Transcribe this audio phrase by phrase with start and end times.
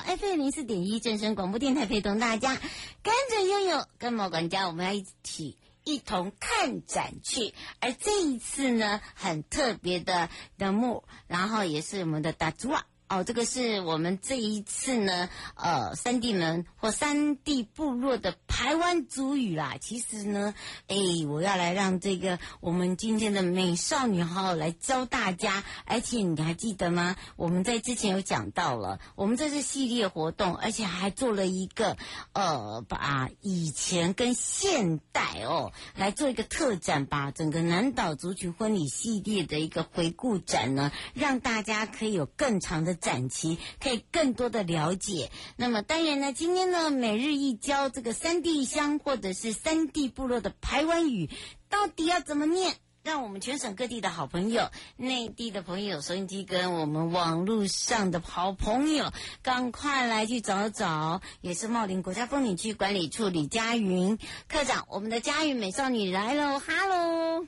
[0.00, 2.56] ，FM 零四点一正声广播电台，陪同大家
[3.02, 5.58] 跟着悠悠跟毛管家，我们要一起。
[5.86, 12.86] 一同看展去，而这一次呢，很特别的的幕，然后也是我们的大猪啊。
[13.06, 19.76] 哦，这个是我们这一次呢，呃，三地门或三地部落的排湾族语啦。
[19.78, 20.54] 其实呢，
[20.88, 20.96] 哎，
[21.28, 25.62] 我要来让这个我们今天的美少女好好来教大家。
[25.84, 27.14] 而且你还记得吗？
[27.36, 31.98] 我们在之前有讲到了，我们这是系列活动，而且还做了一个
[32.32, 42.93] 呃，把以前跟现代哦来做一个特展，把整个南岛族群婚礼系列的一个回顾展呢，让大家可以有更长的。
[42.94, 45.30] 展期可以更多的了解。
[45.56, 51.28] 那么当然呢，今天呢，每日一教这个三地乡或者是三地部落的排湾语，
[51.68, 52.74] 到底要怎么念？
[53.02, 59.12] 让我们全省各地的好朋友、内地的朋友、收音机跟我们网络上的好朋友，
[59.42, 61.20] 赶快来去找找。
[61.42, 64.16] 也是茂林国家风景区管理处李佳云
[64.48, 67.46] 科长，我们的佳云美少女来喽，哈喽。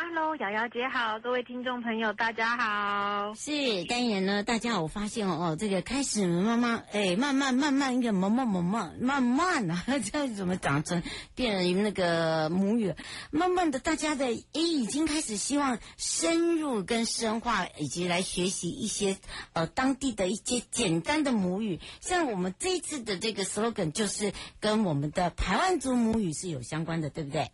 [0.00, 3.34] Hello，瑶瑶姐好，各位听众朋友大家好。
[3.34, 3.50] 是
[3.86, 11.02] 当然呢，大家，我发现哦，这个开始慢慢哎，慢慢慢慢一个慢慢慢慢慢慢啊，这样怎么长成
[11.34, 12.94] 变那个母语？
[13.32, 19.18] 慢慢的，大家的哎已经开始希望深入跟深化，以及来学习一些
[19.52, 21.80] 呃当地的一些简单的母语。
[22.00, 27.50] 像我们这一次的这个 slogan 就是跟我们的台湾族母语是有相关的，对不对？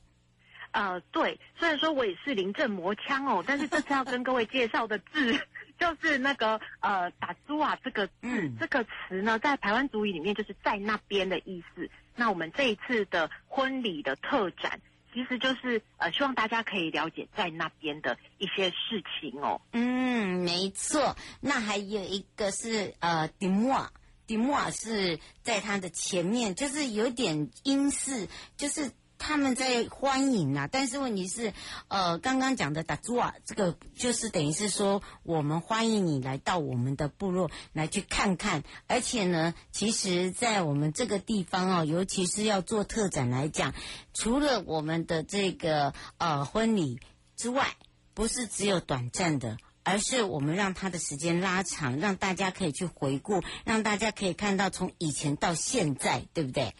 [0.75, 5.41] 呃，对，虽然说我也是临阵磨枪哦，但是这次要跟各位介绍的字
[5.79, 11.89] 就是那个呃“打猪啊”这个字，嗯、这个词呢，在台湾族语里面就是在那边的意思。
[12.17, 14.81] 那我们这一次的婚礼的特展，
[15.13, 19.61] 其实就是呃希望大家可以了解在那边的一些事情哦。
[19.75, 21.17] 嗯，没错。
[21.41, 23.89] 那还有一个是呃“迪莫尔”，
[24.27, 28.91] 迪莫尔是在它的前面，就是有点英式，就是。
[29.27, 31.55] 他们在欢迎啊，但是问题是，
[31.89, 43.73] 呃，刚刚讲的打猪啊，这个就是等于是说，我们欢迎你来到我们的部落来去看看，而且呢，其实，在我们这个地方哦，尤其是要做特展来讲，
[44.13, 47.01] 除了我们的这个呃婚礼
[47.35, 47.77] 之外，
[48.13, 56.75] 不是只有短暂的，而是我们让它的时间拉长，让大家可以去回顾，让大家可以看到从以前到现在，对不对？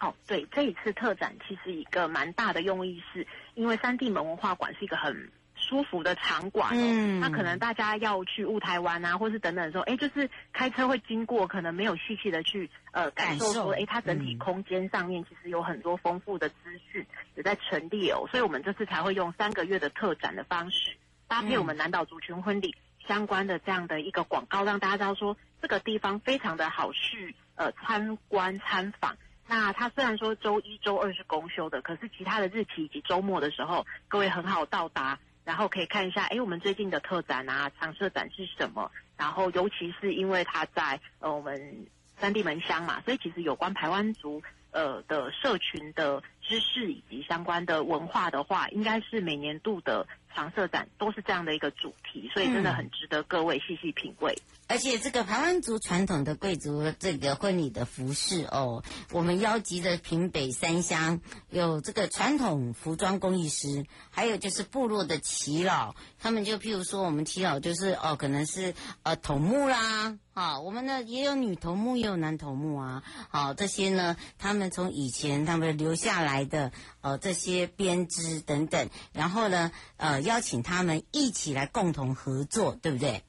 [0.00, 16.56] 哦，对，这一次特展其实一个蛮大的用意是，因为三地门文化馆是一个很舒服的场馆，嗯，那可能大家要去雾台湾啊，或是等等的时候，哎，就是开车会经过，可能没有细细的去呃感受说，哎，它整体空间上面其实有很多丰富的资
[16.90, 17.04] 讯
[17.34, 20.96] 有在陈列哦，所以我们这次才会用三个月的特展的方式，
[21.28, 22.74] 搭配我们南岛族群婚礼
[23.06, 29.14] 相关的这样的一个广告，让大家知道说这个地方非常的好去呃参观参访。
[29.50, 35.18] 那它虽然说周一、周二是公休的，可是其他的日期以及周末的时候，各位很好到达。
[35.42, 38.88] 然后可以看一下，哎，我们最近的特展啊，常设展是什么？
[39.16, 41.86] 然后尤其是因为它在呃我们
[42.18, 44.40] 三地门乡嘛，所以其实有关台湾族
[44.70, 54.36] 呃的社群的知识以及相关的文化的话，应该是每年度的常设展都是这样的一个主题，所以真的很值得各位细细品味。
[54.68, 61.20] 而且这个台湾族传统的贵族这个婚礼的服饰哦，我们邀集的平北三乡
[61.50, 83.22] 有这个传统服装工艺师，还有就是部落的耆老，他们就譬如说我们耆老就是哦，可能是呃头目啦，啊，我们呢也有女头目也有男头目啊，好这些呢，他们从以前他们留下来的呃这些编织等等，然后呢呃邀请他们一起来共同合作，对不对？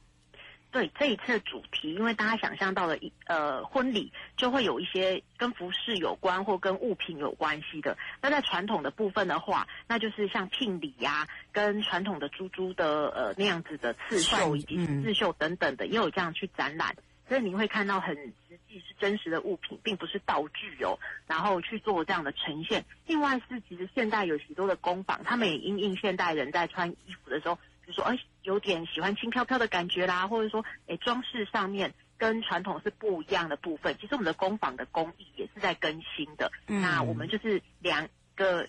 [0.71, 7.97] 对这一次的主题，因为大家想象到了一呃婚礼，就会有一些跟服饰有关或跟物品有关系的。
[8.21, 16.95] 那在传统的部分的话，那就是像聘礼呀、啊，跟传统的珠珠的呃那样子的刺绣以及刺绣等等的，也有这样去展览。
[17.31, 18.13] 所以您会看到很
[18.49, 22.83] 实际是真实的物品，并不是道具哦，然后去做这样的呈现。
[23.07, 27.57] 另外是其实现代有许多的工坊，他们也因应现代人在穿衣服的时候。
[27.93, 33.93] 说哎，有点喜欢轻飘飘的感觉啦，或者说哎，装饰上面跟传统是不一样的部分。
[33.99, 36.49] 其实我们的工坊的工艺也是在更新的。
[36.67, 38.65] 嗯、那我们就是两个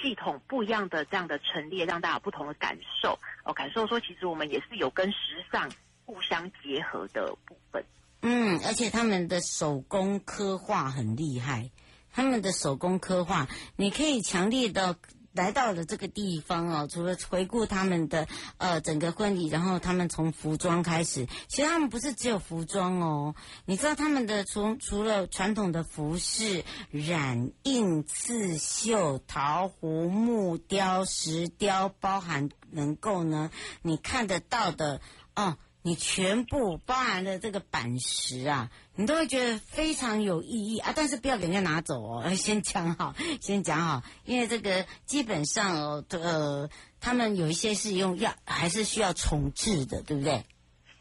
[0.00, 3.20] 系统不一样的这样的陈列，让大家有不同的感受。
[3.44, 5.70] 哦，感受说其实我们也是有跟时尚
[6.06, 7.84] 互相结合的部分。
[8.22, 11.70] 嗯，而且他们的手工刻画很厉害，
[12.12, 13.46] 他们的手工刻画
[13.76, 14.96] 你可以强烈的。
[15.36, 23.34] 来到了这个地方哦，除了回顾他们的呃整个婚礼，然后他们从服装开始，其实他们不是只有服装哦，
[23.66, 33.50] 你知道他们的从除了传统的服饰、染印、刺绣、陶壶、木雕、石雕，包含能够呢
[33.82, 35.02] 你看得到的
[35.34, 35.58] 哦。
[35.86, 40.92] 你全部包含的这个板石啊，你都会觉得非常有意义啊！
[40.96, 50.44] 但是不要给人家拿走哦， 先讲好，先讲好，因为这个基本上哦，呃，他们有一些是用要还是需要重置的，对不对？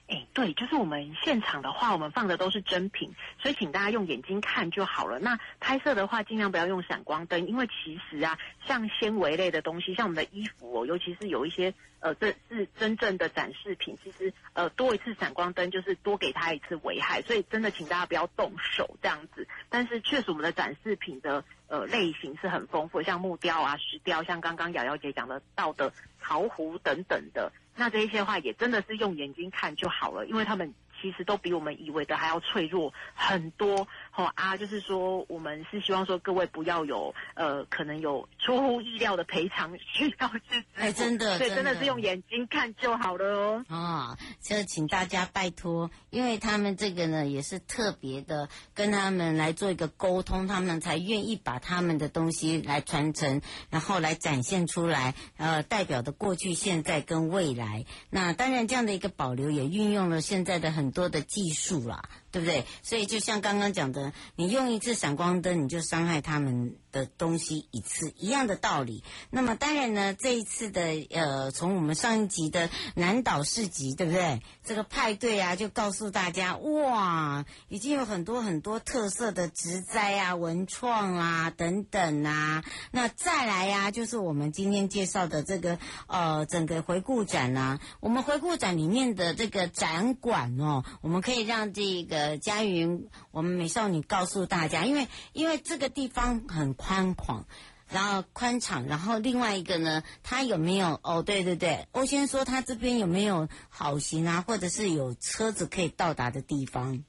[0.08, 5.18] 哎，对，就是我们现场的话，我们放的都是真品，所以请大家用眼睛看就好了。
[5.18, 19.48] 那拍摄的话，尽量不要用闪光灯，因为其实啊，像纤维类的东西，像我们的衣服哦，尤其是有一些呃，这是真正的展示品，其实呃，多一次闪光灯就是多给他一次危害，所以真的请大家不要动手这样子。
[19.70, 27.52] 但是确实，我们的展示品的呃类型是很丰富，像木雕啊、石雕，像刚刚瑶瑶姐讲的到的陶壶等等的。
[27.76, 33.88] 那这一些话也真的是用眼睛看就好了，因为他们其实都比我们以为的还要脆弱很多。
[34.16, 40.64] 哦啊，就是说我们是希望说各位不要有呃可能有出乎意料的赔偿需要去。
[40.76, 43.66] 哎，真的，对，真的是用眼睛看就好了哦。
[43.68, 57.86] 啊，这请大家拜托，因为他们这个呢也是特别的跟他们来做一个沟通，他们才愿意把他们的东西来传承，然后来展现出来，呃，代表的过去、现在跟未来。
[58.10, 62.10] 那当然，这样的一个保留也运用了现在的很多的技术啦。
[62.36, 62.66] 对不对？
[62.84, 69.04] 所以就像刚刚讲的，你用一次闪光灯，你就伤害他们的东西一次，一样的道理。
[69.30, 74.42] 那么当然呢，这一次的呃，从我们上一集的南岛市集，对不对？
[74.64, 82.64] 这个派对啊，就告诉大家，哇，已经有很多很多特色的植栽啊、文创啊等等啊。
[82.92, 92.16] 那再来呀、就是我们今天介绍的这个呃，整个回顾展啊，我们回顾展里面的这个展馆哦，我们可以让这个。
[92.16, 97.48] 呃，佳云，我们美少女告诉大家，因为因为这个地方很宽广，
[97.90, 101.00] 然后宽敞，然后另外一个呢，它有没有？
[101.02, 107.04] 哦，对对对，欧先说他这边有没有好行啊，或者是有车子可以到达的地方？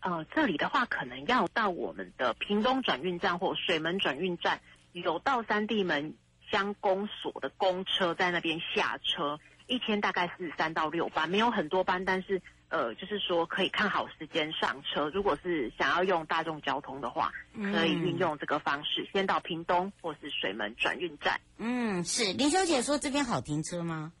[0.00, 4.60] 呃，这里的话，可能要到我们的屏东转运站或水门转运站，
[4.90, 6.14] 有到三地门
[6.50, 12.42] 乡公所的公车在那边下车，一天大概是三到六班，没有很多班，但是。
[12.70, 15.10] 呃，就是说可以看好时间上车。
[15.10, 21.40] 如果是想要用大众交通的话，可以运用这个方式，嗯、先到屏东或是水门转运站。
[21.58, 24.12] 嗯，是林小姐说这边好停车吗？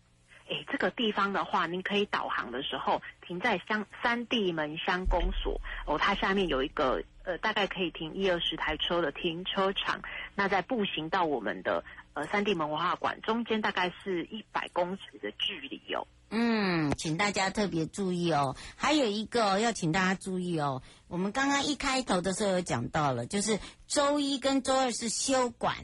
[0.48, 10.02] 诶，这个地方的话，您可以导航的时候停在乡三地门乡公所哦，它下面有一个呃，大概可以停一二十台车的停车场。
[10.34, 16.04] 那在步行到我们的呃三地门文化馆中间，大概是一百公尺的距离哦。
[16.30, 18.56] 嗯，请大家特别注意哦。
[18.76, 25.76] 还有一个要请大家注意哦，我们刚刚一开头的时候有讲到了，就是周一跟周二是休馆，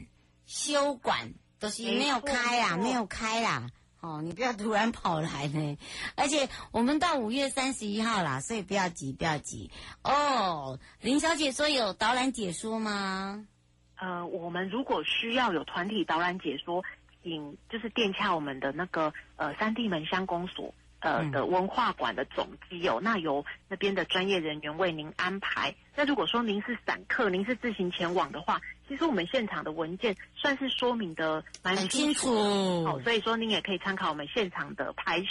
[0.45, 3.69] 休馆都是没有开啦，没有开啦。
[3.99, 5.77] 哦，你不要突然跑来呢。
[6.15, 9.69] 而且我们到五月三十一号啦，所以不要急，不要急。
[10.03, 13.45] 哦，林小姐说有导览解说吗？
[13.99, 16.83] 呃，我们如果需要有团体导览解说，
[17.69, 20.73] 就是电洽我们的那个呃三地门乡公所。
[20.99, 25.75] 呃的文化馆的总机哦，那由那边的专业人员为您安排。
[25.95, 35.25] 那如果说您是散客，您是自行前往的话，其实我们现场的文件算是说明的蛮清楚，哦，所以说您也可以参考我们现场的拍摄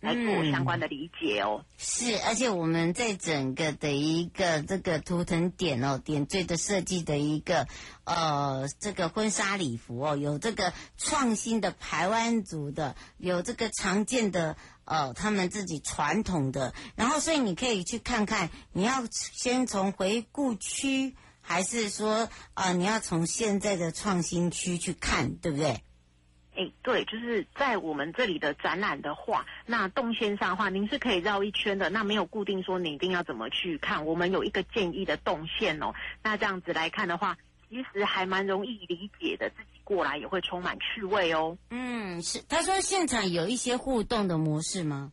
[0.00, 1.62] 来做相关的理解哦。
[1.62, 7.66] 嗯、是，而且我们在整个的一个这个图腾点哦点缀的设计的一个
[8.04, 14.56] 呃这个婚纱礼服哦，有这个创新的排湾族的，有这个常见的。
[14.86, 25.82] 呃，他们自己传统的，然后所以你可以去看看，你要先从回顾区，还是说啊、呃，你要从现在的创新区去看，对不对？
[26.58, 37.36] 哎，对，就是在我们这里的展览的话，那动线上的话，您是可以绕一圈的，那没有固定说你一定要怎么去看，我们有一个建议的动线哦，那这样子来看的话，
[37.68, 39.50] 其实还蛮容易理解的。
[39.50, 41.56] 自己过来也会充满趣味哦。
[41.70, 42.42] 嗯，是。
[42.48, 45.12] 他说现场有一些互动的模式吗？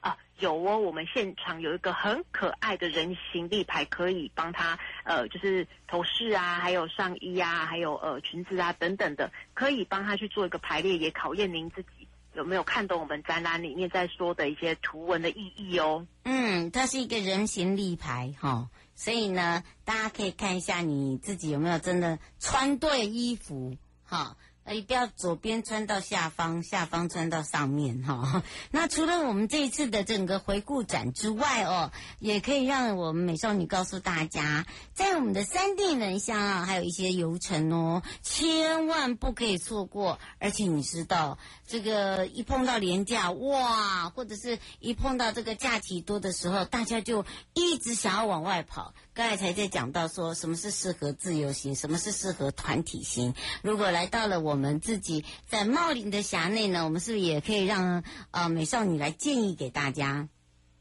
[0.00, 0.78] 啊，有哦。
[0.78, 16.06] 我们现场有一个很可爱的人形立牌，可以帮他呃，就是头饰啊，还有上衣啊，还有呃裙子啊等等的，可以帮他去做一个排列，也考验您自己有没有看懂我们展览里面在说的一些图文的意义哦。
[16.24, 18.48] 嗯，它是一个人形立牌哈。
[18.50, 23.76] 哦所以呢，大家可以看一下你自己有没有真的穿对衣服。
[24.04, 28.42] 哈，呃，不要左边穿到下方，下方穿到上面哈。
[28.72, 40.18] 那除了我们这一次的整个回顾展之外哦，也可以让我们美少女告诉大家，在我们的三地门乡啊，还有一些游程哦，千万不可以错过。
[40.38, 48.94] 而且你知道，这个一碰到廉价哇，或者是一碰到这个假期多的时候，大家就一直想要往外跑。
[49.16, 53.32] 刚才才在讲到说什么是适合自由行，什么是适合团体行。
[53.62, 60.28] 如果来到了我们自己在茂林的辖内呢，我们是不是也可以让呃美少女来建议给大家？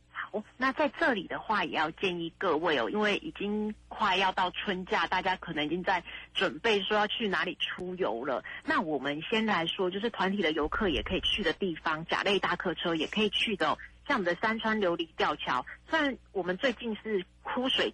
[0.10, 8.44] 好，那在这里的话，也要建议各位哦，因为已经快要到春假，大家可能已经在准备说要去哪里出游了。
[8.66, 17.94] 那我们先来说，就是团体的游客也可以去的地方，甲类大客车也可以去的，像我们的山川琉璃吊桥，虽然我们最近是枯水。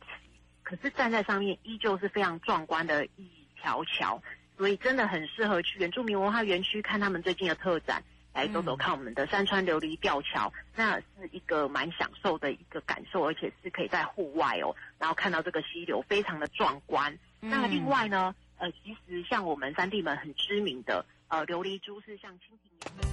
[0.69, 3.27] 可是站在上面依旧是非常壮观的一
[3.59, 4.21] 条桥，
[4.55, 8.03] 所以真的很适合去原住民文化园区看他们最近的特展，
[8.35, 17.17] 来走走看我们的山川琉璃吊桥，那是一个蛮享受的一个感受，而且是可以在户外哦，然后看到这个溪流非常的壮观。
[17.39, 23.09] 那另外呢，呃，其实像我们三地门很知名的呃琉璃珠是像蜻蜓。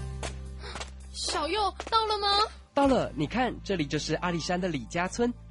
[1.10, 2.28] 小右到了吗？
[2.74, 5.32] 到了，你看这里就是阿里山的李家村。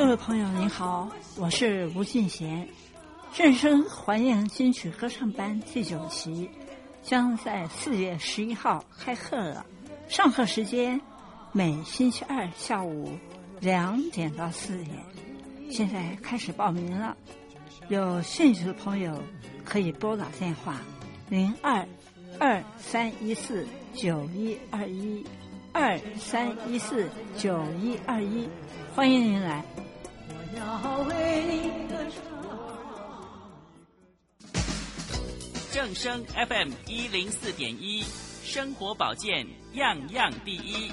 [0.00, 2.66] 各位朋友您好，我是吴俊贤。
[3.34, 6.48] 正声环应金曲合唱班第九期
[7.02, 9.66] 将在四月十一号开课了，
[10.08, 10.98] 上课时间
[11.52, 13.12] 每星期二下午
[13.60, 14.96] 两点到四点。
[15.70, 17.14] 现在开始报名了，
[17.90, 19.22] 有兴趣的朋友
[19.66, 20.80] 可以拨打电话
[21.28, 21.86] 零二
[22.38, 25.22] 二三一四九一二一
[25.74, 28.48] 二三一四九一二一，
[28.94, 29.62] 欢迎您来。
[30.56, 32.20] 要为你歌唱。
[35.72, 38.04] 正声 FM 一零四点一，
[38.44, 40.90] 生活保健样样第一。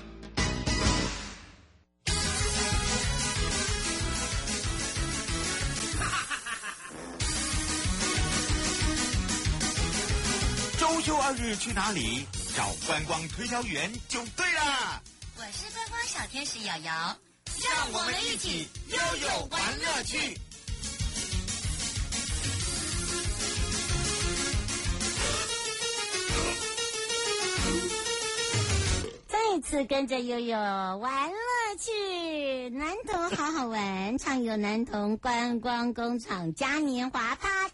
[10.78, 12.26] 周休二日去哪里？
[12.56, 15.02] 找观光推销员就对了。
[15.38, 17.18] 我是观光小天使瑶瑶。
[17.64, 20.38] 让我们一起悠悠玩乐趣。
[29.28, 31.38] 再次跟着悠悠玩乐
[31.80, 37.72] 趣，男童好好玩，畅游男童观光工厂嘉年华 Part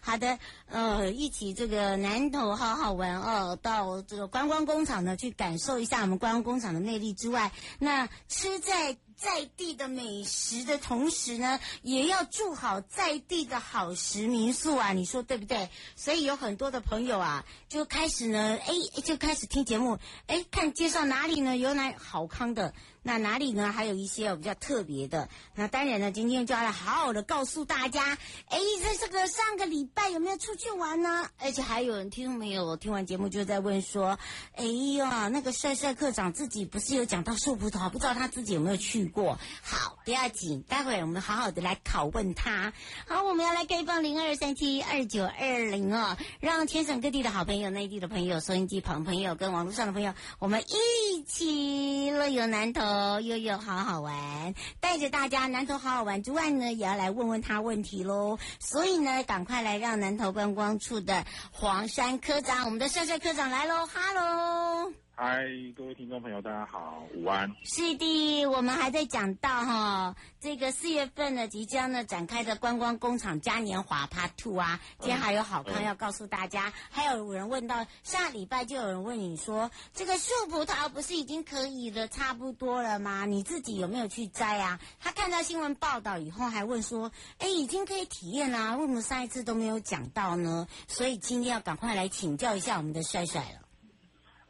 [0.00, 8.96] 好的，呃，一起这个南投好好玩哦，到这个观光工厂呢去感受一下我们观光工厂的魅力之外，那吃在。
[9.16, 15.70] 在地的美食的同时呢，也要住好在地的好食民宿啊，你说对不对？
[15.94, 21.56] 所以有很多的朋友啊，就开始呢，哎，就开始听节目，哎，看介绍哪里呢？
[21.56, 22.74] 有哪好康的？
[23.06, 23.70] 那哪里呢？
[23.70, 25.28] 还有一些比较特别的。
[25.54, 28.16] 那当然呢，今天就要来好好的告诉大家，
[28.48, 31.28] 哎，在这个上个礼拜有没有出去玩呢？
[31.38, 32.74] 而且还有人听没有？
[32.78, 34.18] 听完节目就在问说，
[34.54, 34.64] 哎
[34.96, 39.38] 呀，那个帅帅课长自己不是有讲到树葡萄，不知道他自己有没有去过？
[39.62, 42.72] 好，不要紧，待会我们好好的来拷问他。
[43.06, 52.93] 好，我们要来开放零二三七二九二零哦，让全省各地的好朋友、内地的朋友、收音机旁朋友跟网络上的朋友，我们一起乐游南投。
[53.20, 58.38] 悠悠好好玩，带着大家南投好好玩之外呢，也要来问问他问题喽。
[58.58, 65.03] 所以呢，赶快来让南投观光处的黄山科长，我们的帅帅科长来喽，Hello。
[65.16, 65.44] 嗨，
[65.76, 67.48] 各位听众朋友，大家好，午安。
[67.62, 76.66] 是的，我们还在讲到哈，这个四月份呢，即将呢展开的观光工厂嘉年华 Part Two 啊，今天还有好康要告诉大家。
[76.66, 83.24] 嗯嗯、还有人问到，下礼拜就有人问你说，这个树葡萄不是已经可以了，差不多了吗？
[83.24, 84.80] 你自己有没有去摘啊？
[84.98, 90.66] 他看到新闻报道以后，还问说，哎，已经可以体验啦，为什么上一次都没有讲到呢？
[90.88, 93.63] 所以今天要赶快来请教一下我们的帅帅了。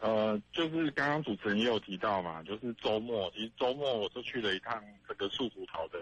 [0.00, 5.98] 呃，就是刚刚主持人也有提到嘛，就是周末，其实周末我就去了一趟这个树葡萄的，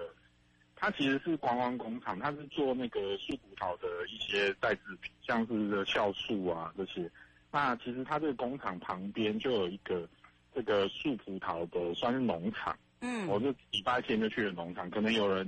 [0.74, 7.08] 它其实是观光工厂，它是做那个树葡萄的一些代制品，像是酵素啊这些。
[7.52, 10.08] 那其实它这个工厂旁边就有一个
[10.52, 15.46] 这个树葡萄的算是农场，嗯，我是礼拜天就去了农场，可能有人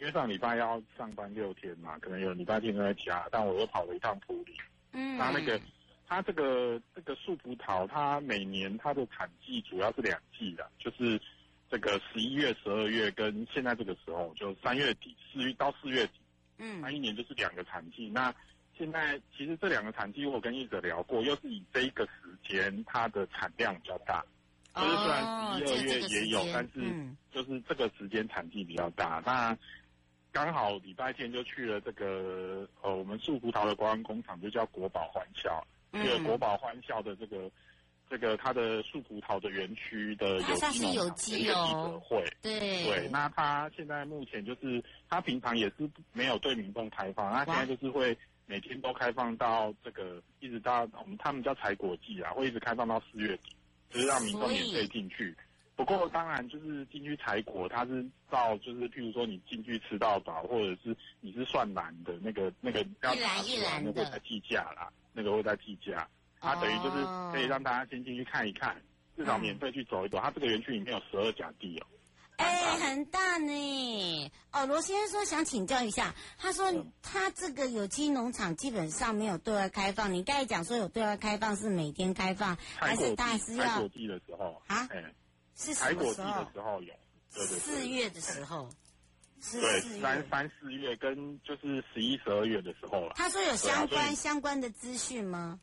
[0.00, 4.56] 因为上礼拜要上班六天嘛，可能有礼拜天都在家，但我又跑了一趟埔里，
[4.92, 5.60] 嗯，那那个。
[6.08, 11.20] 它这个这个树葡萄，它每年它的产季主要是两季的，就是
[11.70, 16.12] 这个十一月、十二月跟现在这个时候，就三月底四月到四月底，
[16.58, 18.10] 嗯，它一年就是两个产季。
[18.10, 18.34] 那
[18.76, 24.22] 现在其实这两个产季，我跟记者聊过，又是以这一个时间它的产量比较大，
[24.74, 29.22] 就是虽然十一二月也有，但是就是这个时间产季比较大。
[29.24, 29.56] 那
[30.30, 35.66] 刚好礼拜天就去了这个呃，我们树葡萄的观光工厂，就叫国宝欢笑。
[35.92, 37.50] 这个国宝欢笑的这个，
[38.08, 40.36] 这个它的树葡萄的园区的
[40.94, 53.56] 有机农场的会，对对，那它现在目前就是它平常也是没有对民众开放，那现在就是会每天都开放到这个一直到我们他们叫采果季啊，会一直开放到四月底，
[53.90, 55.36] 就是让民众免费进去。
[55.76, 64.92] 不过当然就是进去采果，它是到就是譬如说你进去吃到饱，或者是你是算篮的那个那个要拿出来那个才计价啦。
[65.14, 66.08] 那个会在计价，
[66.40, 68.74] 它等于就是可以让大家先进去看一看，
[69.14, 70.18] 至少免费去走一走。
[70.18, 71.86] 它这个园区里面有十二甲地哦，
[72.36, 74.32] 哎，很大呢。
[74.52, 80.10] 哦，罗先生说想请教一下，他说他这个有机农场基本上没有对外开放。
[80.14, 84.88] 你刚才讲说有对外开放是每天开放，还是大是要开果季的时候啊？
[84.90, 85.04] 哎，
[85.56, 86.94] 是采果季的时候有，
[87.34, 88.68] 对对对，四月的时候。
[89.50, 93.12] 对，三三四月跟就是十一十二月的时候了。
[93.16, 95.58] 他说有相关、啊、相关的资讯吗？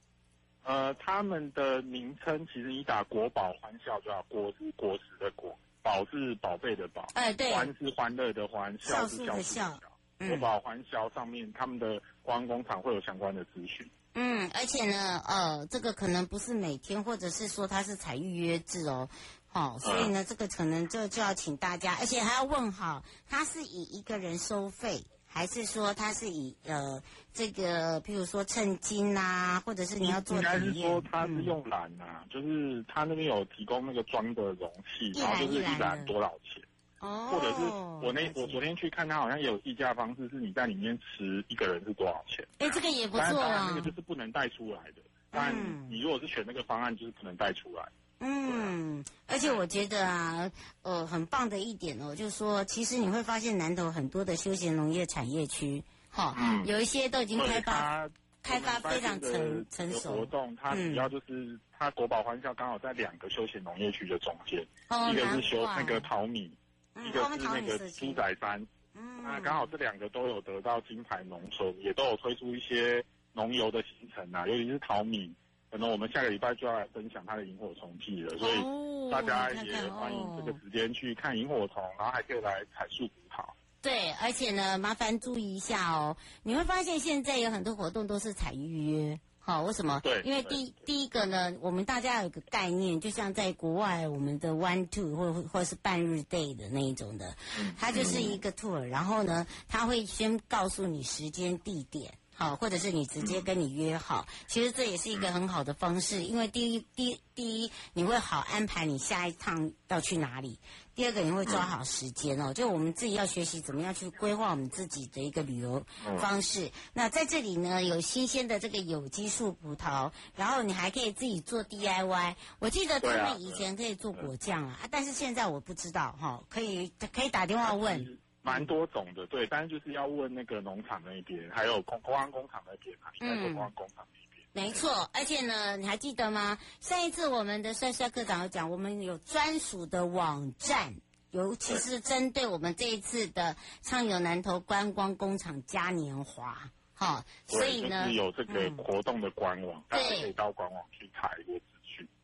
[0.63, 9.79] 呃，他们的名称其实你打“国宝欢笑”就好，“果”是果实的“果”，“宝”是宝贝的“宝”，哎，对，“欢”是欢乐的“欢”，“笑”是笑的“笑”。
[10.19, 13.89] 国宝欢笑上面他们的观光工厂会有相关的资讯。
[14.15, 19.07] 嗯，而且呢，呃，这个可能不是每天，或者是说它是采预约制哦。
[19.51, 27.01] 好、哦，所以呢，这个可能就就要请大家，而且还要问好，他是以一个人收费，还是说他是以呃
[27.33, 30.57] 这个，譬如说称斤呐，或者是你要做体验？
[30.57, 36.63] 应该是说他是用篮啊，嗯、就是他那边有提供那个装的容器，然后就是一篮多少钱？
[36.99, 37.61] 哦，或者是
[38.05, 42.45] 我那我昨天去看他，好像也有计价方式，是你在里面吃一个人是多少钱？
[42.59, 43.67] 哎，这个也不错啊。
[43.69, 45.55] 那个就是不能带出来的，但
[45.89, 47.83] 你如果是选那个方案，就是不能带出来。
[48.21, 50.51] 嗯，而且我觉得啊，
[50.81, 58.09] 呃，很棒的一点哦，就是说，其实你会发现南投很多的休闲农业产业区，哈、嗯，有一些都已经开发，
[58.43, 60.17] 开发非常成成熟。
[60.17, 66.51] 活动它主要就是它国宝欢笑刚好在两个休闲农业区的中间，哦、一个是修那个淘米，
[66.95, 73.01] 嗯、一个是那个猪仔山，嗯，那刚好这两个都有得到金牌农村，也都有推出一些
[73.31, 75.33] 农游的行程啊，尤其是淘米。
[75.71, 83.45] 可能我们下个礼拜就要来分享它的萤火虫季了，所以大家也欢迎这个时间去看萤火虫，然后还可以来采树葡萄。
[83.81, 89.19] 对，而且呢，麻烦注意一下哦，你会发现现在有很多活动都是采预约。
[89.37, 89.99] 好，为什么？
[90.03, 97.35] 对，因为第第一个呢，我们大家有个概念，就像在国外，我们的 one two 或或是半日 day 的那一种的，
[97.77, 102.13] 它就是一个 tour，然后呢，他会先告诉你时间地点。
[102.39, 110.57] 好，或者是你直接跟你约好，其实这也是一个很好的方式，因为第一，第一，第一，你会好安排你下一趟要去哪里；
[110.95, 112.53] 第二个，你会抓好时间哦。
[112.53, 115.85] 就我们自己要学习怎么样去规划我们自己的一个旅游
[116.17, 116.71] 方式。
[116.93, 122.35] 那在这里呢，有新鲜的这个有机树葡萄，然后你还可以自己做 DIY。
[122.59, 128.17] 我记得他们以前可以做果酱啊，但是现在我不知道哈，可以可以打电话问。
[128.49, 134.65] 蛮多种的，对，但是就是要问那个农场那边，还有公公安工厂那边啊，应该说公安工厂那边。
[134.65, 136.57] 没错，而且呢，你还记得吗？
[136.79, 140.95] 上一次我们的帅帅科长有讲，我们有专属的网站，
[141.31, 146.57] 尤其是针对我们这一次的畅游南投观光工厂嘉年华，
[146.95, 151.61] 哈，所以呢，就是有这个活动的官网，大家可以到官网去查一个。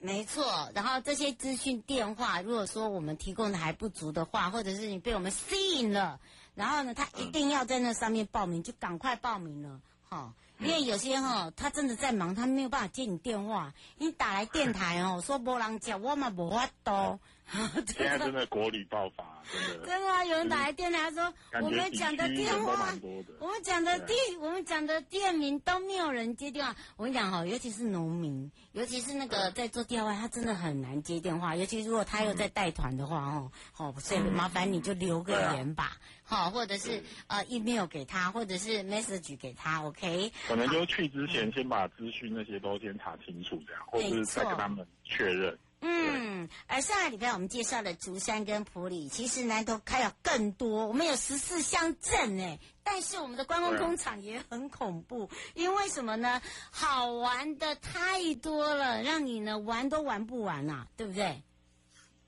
[0.06, 6.20] 没错，然后这些资讯电话，如果说我们提供的还不足的话，或者是你被我们吸引了，
[6.54, 17.20] 然后呢，他一定要在那上面报名，就赶快报名了，哈，因为有些哈，他真的在忙，他没有办法接你电话，你打来电台哦，说没人接，我嘛无法到。
[17.96, 19.86] 现在真的国旅爆发，真的。
[19.86, 22.92] 真的啊，有人打来电台说，我们讲的电话，
[23.40, 26.76] 我们讲的地，我们讲的店名都没有人接电话。
[26.98, 31.56] 我跟你讲哈，尤其是农民，尤其是那个在做 DIY，他真的很难接电话。
[31.56, 40.32] 尤其如果他又在带团的话哦，好，所以麻烦你就留个言吧，好，或者是呃 email 给他，或者是 message 给他，OK。
[40.48, 45.58] 可能就去之前先把资讯那些都先查清楚，这样，或者是再跟他们确认。
[45.88, 56.42] 嗯，而上个礼拜我们介绍的竹山跟普里，其实南投还有更多，我们有十四乡镇哎，但是我们的观光工厂也很恐怖，因为什么呢？
[56.72, 61.44] 好玩的太多了，让你呢玩都玩不完呐、啊，对不对？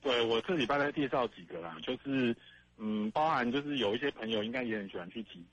[0.02, 2.36] 对，我这礼拜再介绍几个啦，就是
[2.78, 5.44] 嗯，包含就是有一些朋友应该也很喜欢去集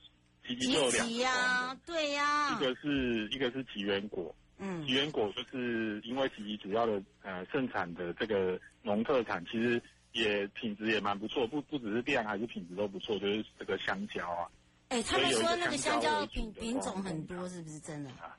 [0.47, 4.35] 集集就有两个啊，对呀、啊，一个是一个是吉源果。
[4.67, 9.81] 嗯，吉源果就是因为其主要的呃盛产的这个农特产，其实
[10.13, 14.49] 也品质也蛮不错，不不只是量还是品质都不错，就是这个香蕉啊。
[14.89, 18.11] 哎、欸，他们说那个香蕉品品种很多，是不是真的？
[18.13, 18.35] 啊，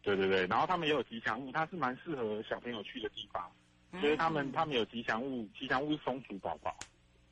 [0.00, 3.50] 对对对，然后他们也有吉祥物，它是蛮适合小朋友去的地方，
[3.92, 6.74] 嗯、所以他们他们有吉祥物，吉祥物是松鼠宝宝，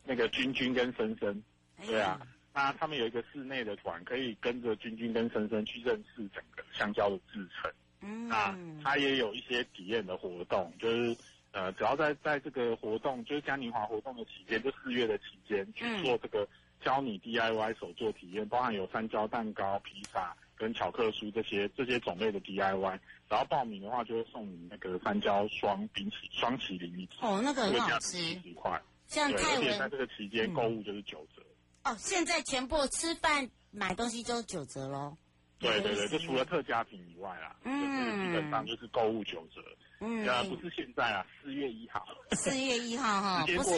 [0.04, 1.42] 那个君君跟森森，
[1.86, 2.20] 对啊，
[2.52, 7.72] 那他们有一个室内的团，可以跟着君君跟森森去认识整个香蕉的制程。
[8.00, 11.16] 嗯，那他也有一些体验的活动，就是
[11.52, 16.46] 呃，只要在在这个活动，就是嘉年华活动的期间，就四月的期间去做这个
[16.84, 22.98] 教你 DIY 手作体验，包含有三焦蛋糕、披萨跟巧克酥这些这些种类的 DIY。
[23.28, 28.80] 然后报名的话，就会送你那个三焦双冰淇双淇淋一体哦，那个很好吃，十块。
[29.06, 31.42] 像泰文在这个期间购物就是九折。
[31.84, 35.16] 哦，现在全部吃饭买东西就九折喽。
[35.58, 39.60] 对对对， 就除了特价品以外啦，嗯，就是基本上就是购物九折。
[40.00, 42.06] 嗯，呃，不是现在啊，四月一号。
[42.30, 43.76] 四月一号哈， 不是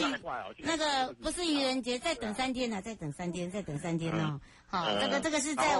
[0.59, 4.39] 那个不是愚人节，再等三天呢，再等三天，再等三天哦。
[4.67, 5.79] 好，这个这个是在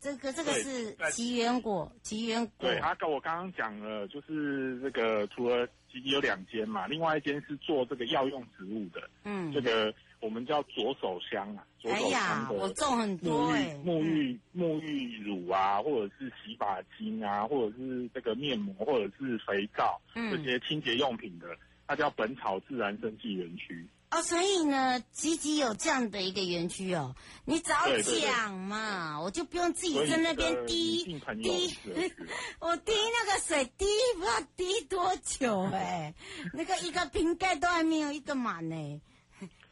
[0.00, 2.68] 这个这个是奇缘果，奇缘果。
[2.70, 5.68] 对，他跟我刚刚讲了，就是这个除了
[6.04, 9.94] 有两间嘛，另外一间是做这个药用植物的，嗯，这个。
[10.24, 21.46] 我们叫左手香啊，左手香的沐浴、哎、我种很多哎，沐浴沐浴乳啊，或者是洗发精啊，或者是这个面膜，或者是肥皂，嗯、这些清洁用品的，
[21.86, 23.86] 它叫本草自然生技园区。
[24.10, 27.74] 哦，所以呢，集集有这样的一个园区哦，你早
[28.22, 31.76] 讲嘛，我就不用自己在那边滴滴，
[32.60, 33.84] 我滴那个水滴
[34.14, 36.14] 不知道滴多久哎，
[36.54, 38.74] 那个一个瓶盖都还没有一个满呢。
[38.74, 39.00] 欸、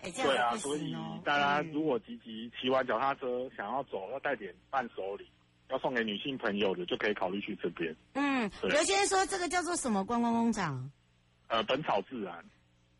[0.03, 5.27] 对啊，所以大家如果积极骑完脚踏车想要走，要带点伴手礼，
[5.71, 7.95] 要送给女性朋友的，就可以考虑去这边。
[8.15, 10.91] 嗯，对有些人说这个叫做什么观光工厂？
[11.49, 12.45] 呃，本草自然。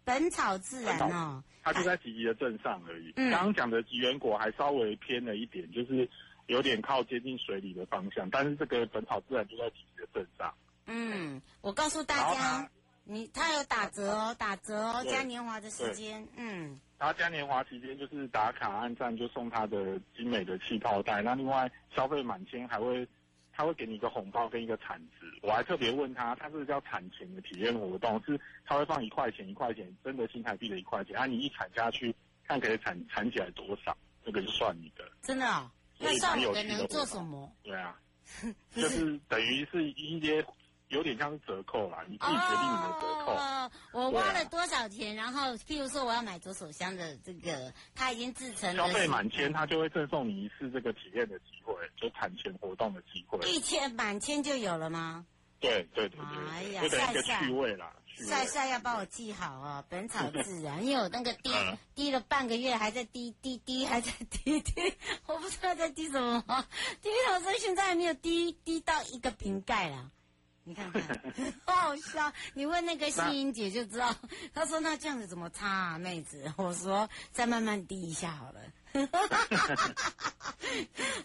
[0.05, 3.13] 本草自然哦，它就在吉吉的镇上而已。
[3.13, 6.09] 刚刚讲的吉原果还稍微偏了一点，就是
[6.47, 10.53] 有点靠接近水里的方向，但是这个本草自然就在吉吉的镇上。
[10.87, 12.69] 嗯，我告诉大家，
[13.05, 16.79] 你他有打折哦，打折哦，嘉年华的时间，嗯。
[16.99, 23.05] 他嘉年华期间就是打卡按赞就送他的精美的气泡袋，那另外消费满千还会
[23.53, 25.27] 他会给你一个红包跟一个铲子。
[25.43, 32.15] 我还特别问他，他是叫铲钱的体验活动，是他会放一块钱一块钱，真的新台币的一块钱，啊你一铲下去，
[32.47, 33.97] 看可以铲铲起来多少？
[34.25, 35.05] 这个就算你的。
[35.23, 35.71] 真的啊、哦？
[35.99, 37.53] 那算我的能做什么？
[37.65, 37.99] 对啊，
[38.71, 40.45] 就是等于是一些。
[40.93, 43.33] 有点像是折扣啦，你自己决定你的折扣。
[43.33, 45.17] 哦，我花了多少钱？
[45.17, 48.87] 然后，譬如说我要买左手箱的这个，它已经制成了。
[48.87, 53.39] 消费满千，它就会赠送你一次这个体验的机会，就产前活动的机会。
[53.49, 55.25] 一千满千就有了吗？
[55.61, 56.51] 对对对对。
[56.51, 57.93] 哎呀，晒晒趣味啦，
[58.29, 61.51] 晒晒要帮我记好哦，《本草自然》，因为我那个 滴
[61.95, 64.95] 滴了半个月，还在滴滴滴，还在滴滴，
[65.27, 66.43] 我不知道在滴什么，
[67.01, 70.11] 滴到所以现在还没有滴滴到一个瓶盖了。
[70.65, 71.03] 你看看，
[71.67, 72.33] 好好笑！
[72.55, 74.15] 你问那个欣英姐就知道。
[74.55, 78.61] 她说：“那这样子怎么擦啊，妹子？” 我说：“再慢慢滴一下好了。”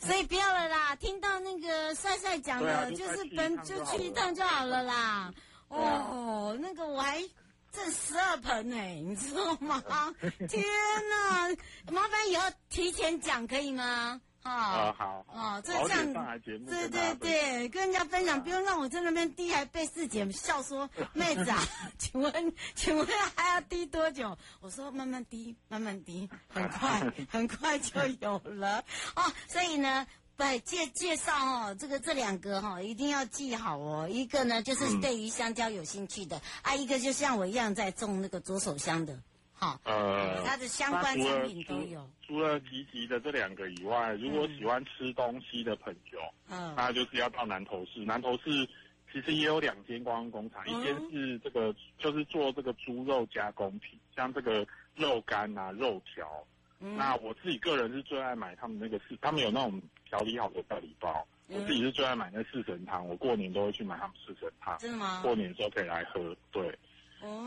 [0.01, 0.95] 所以不要了啦。
[0.95, 5.31] 听到那个帅帅讲的，啊、就是本就去一趟就好了啦。
[5.67, 7.21] 哦，那个我还
[7.71, 9.83] 挣十二盆呢，你知道吗？
[10.49, 10.63] 天
[11.09, 11.49] 哪！
[11.91, 14.19] 麻烦以后提前讲可以吗？
[14.47, 16.13] 哦，哦，好哦，这这样，
[16.65, 21.61] 对对对，跟人家分享，不用让我在那边滴，还被四姐笑说， 妹子啊，
[21.97, 24.37] 请问请问还要滴多久？
[24.61, 28.83] 我说慢慢滴，慢慢滴，很快 很快就有了
[29.15, 29.23] 哦。
[29.47, 30.07] 所以呢，
[30.37, 34.07] 对介介绍哦，这个这两个哈、哦，一定要记好哦。
[34.09, 39.19] 一个呢，就是对于香蕉有兴趣的、嗯、啊，一个就像我一样在种那个左手香的。
[39.59, 42.07] 好，呃，它的相关产品都有。
[42.27, 48.01] 除了提及的这两个以外，如果喜欢吃东西的朋友，嗯，那就是要到南投市。
[48.01, 48.69] 南投市
[49.11, 54.63] 其实也有两间观光工厂，嗯、一间是这个就是做这个猪肉加工品，像这个
[54.95, 56.29] 肉干啊、肉条。
[56.79, 61.25] 嗯、那我自己个人是最爱买他们那个四，他们有那种调理好的大礼包。
[61.47, 64.77] 嗯、我自己是最爱买那四神汤，我过年都会去买他们四神汤。
[64.77, 65.21] 真的吗？
[65.23, 66.77] 过年的时候可以来喝，对。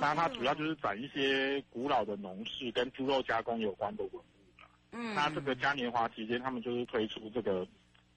[0.01, 4.69] 那它主要就是展一些古老的农事跟猪肉加工有关的文物了。
[4.93, 7.67] 嗯，那这个嘉年华期间，他们就是推出这个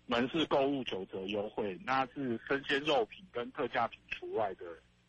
[0.06, 4.66] 门市购物九折优惠，那是生鲜肉品跟特价品除外的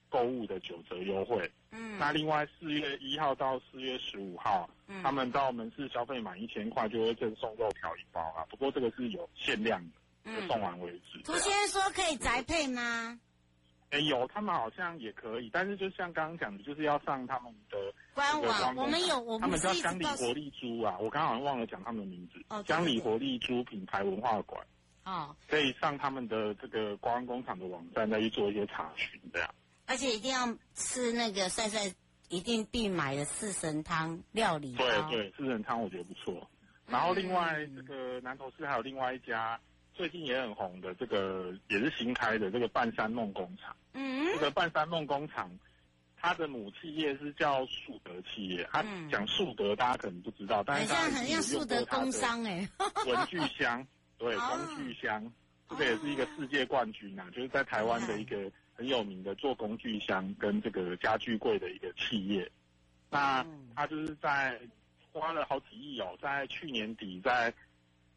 [0.09, 1.51] 购物的九折优惠。
[1.71, 8.47] 嗯，那另外四月一号到四月十五号，嗯，他们到门市消费满一千块就会赠送肉条一包啊。
[8.49, 9.83] 不过这个是有限量
[10.25, 11.19] 的，就送完为止。
[11.25, 12.81] 涂先生说可以宅配吗？
[12.83, 13.19] 欸、
[14.03, 17.77] 有，他们好像也可以，但是就像刚刚讲的，就是要上他们的
[18.15, 18.77] 官网。
[18.77, 22.43] 我们有，我们他们叫江里活力猪啊，我刚刚好像忘了讲他们的名字。
[22.49, 24.67] 哦，江里活力猪品牌文化馆。
[25.05, 29.55] 哦，可以上他们的这个观光工厂的网站，再去做一些查询，这样。
[29.87, 31.81] 而且一定要吃那个帅帅
[32.29, 34.75] 一定必买的四神汤料理。
[34.77, 36.49] 对对，四神汤我觉得不错。
[36.87, 39.61] 然后另外、嗯、这个南投市还有另外一家。
[39.95, 45.49] 最近也很红的这个也是新开的这个半山梦工厂，嗯，这个半山梦工厂，
[46.17, 52.69] 它的母企业是叫树德企业，它讲树德大家可能不知道，但是大家很像树德工商哎，
[53.07, 53.87] 文具箱，
[54.19, 55.33] 对，工具箱，
[55.71, 62.51] 这个也是一个世界冠军啊，就是在台湾的一个很有名的做工具箱跟这个家具柜的一个企业，
[63.11, 64.61] 那它就是在
[65.13, 67.55] 花了好几亿哦，在去年底在。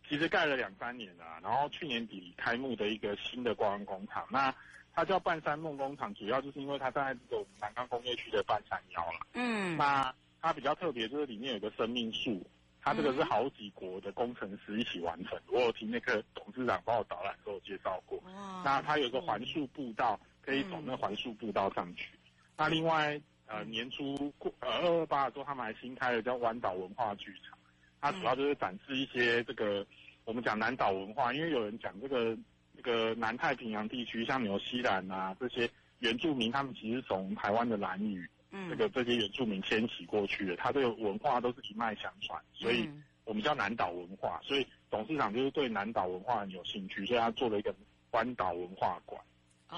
[0.10, 4.54] 其实盖了两三年了，然后去年底开幕的一个新的观光工厂，那
[4.94, 9.20] 它叫半山梦工厂，主要就是因为它在这个南港工业区的半山腰了。
[9.34, 12.42] 嗯，那它比较特别，就是里面有个生命树，
[12.82, 15.40] 它这个是好几国的工程师一起完成。
[15.52, 18.18] 我有听那个董事长帮我导览时候介绍过。
[18.20, 22.10] 哇，那它有个环树步道，可以走那环树步道上去。
[22.16, 27.58] 嗯、那另外，呃，年初过呃二二八的时候，他们还新开了叫湾岛文化剧场。
[28.00, 29.86] 它主要就是展示一些这个
[30.24, 32.38] 我们讲南岛文化，因为有人讲这个
[32.76, 42.88] 这个南太平洋地区，像纽西兰啊这些原住民，他们其实从台湾的兰屿，嗯，这个这些原住民迁徙过去的，他这个文化都是一脉相传，所以
[43.26, 44.40] 我们叫南岛文化。
[44.44, 47.74] 所以董事长就是对南岛文化很有兴趣，所以他做了一个
[48.12, 49.20] 湾岛文化馆。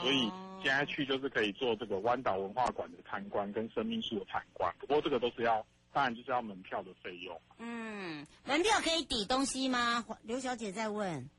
[0.01, 0.29] 所以
[0.61, 5.65] 现在去就是可以做这个湾岛文化馆的参观跟生命树的参观，不过这个都是要。
[5.91, 7.41] 当然就是要门票的费用。
[7.57, 10.05] 嗯，门票可以抵东西吗？
[10.21, 11.29] 刘小姐在问。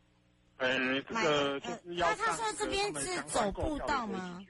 [0.58, 2.12] 呃，这个就是要。
[2.16, 4.44] 他说这边是走步道吗？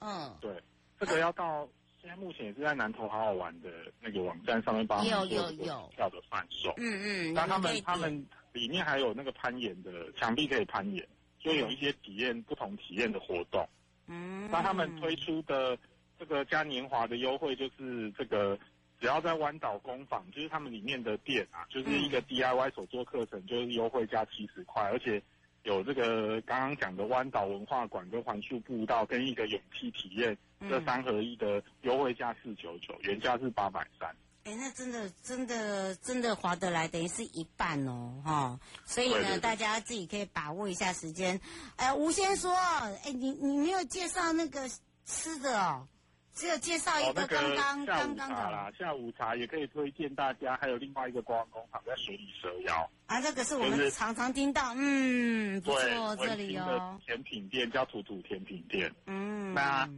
[0.00, 0.62] 嗯，对，
[1.00, 1.66] 这个要到
[2.00, 3.70] 现在目前也是在南投好好玩的
[4.00, 6.72] 那个网站上面帮有有有票的贩售。
[6.76, 7.34] 嗯嗯。
[7.34, 11.04] 那他们他们里面还有那个攀岩的墙壁可以攀岩，
[11.42, 13.66] 所以有一些体验不同体验的活动。
[14.06, 14.48] 嗯。
[14.50, 15.76] 那他们推出的
[16.18, 18.56] 这个嘉年华的优惠就是这个。
[19.00, 25.22] 只要在湾岛工坊，就是他们里面的店啊，就是一个 DIY 手作课程，就是优惠价七十块，而且
[25.64, 30.36] 有这个刚刚讲的湾岛文化馆跟环树步道跟一个勇气体验
[30.68, 34.08] 这三合一的优惠价四九九，原价是八百三。
[34.44, 38.60] 哎，那真的真的真的划得来，等于是一半哦，哈。
[38.84, 41.40] 所以呢，对对对，大家自己可以把握一下时间。
[41.74, 44.68] 哎，吴先说，哎，你你没有介绍那个
[45.04, 45.88] 吃的哦，
[46.36, 48.70] 只有介绍一个刚刚刚刚的啦。
[48.78, 52.88] 下午茶也可以推荐大家，还有另外一个观光工厂在水里蛇腰。
[53.06, 57.00] 啊，这个是我们常常听到，嗯，不错，这里哦。
[57.04, 59.88] 甜品店叫土土甜品店，嗯，那。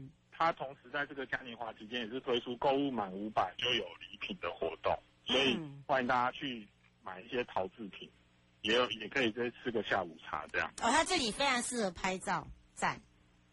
[0.41, 6.65] 他同时在这个嘉年华期间也是推出购物满五百就有礼品的活动，所以欢迎大家去
[7.03, 8.09] 买一些陶制品，
[8.63, 10.73] 也有也可以再吃个下午茶这样。
[10.81, 13.01] 哦，他这里非常适合拍照，赞。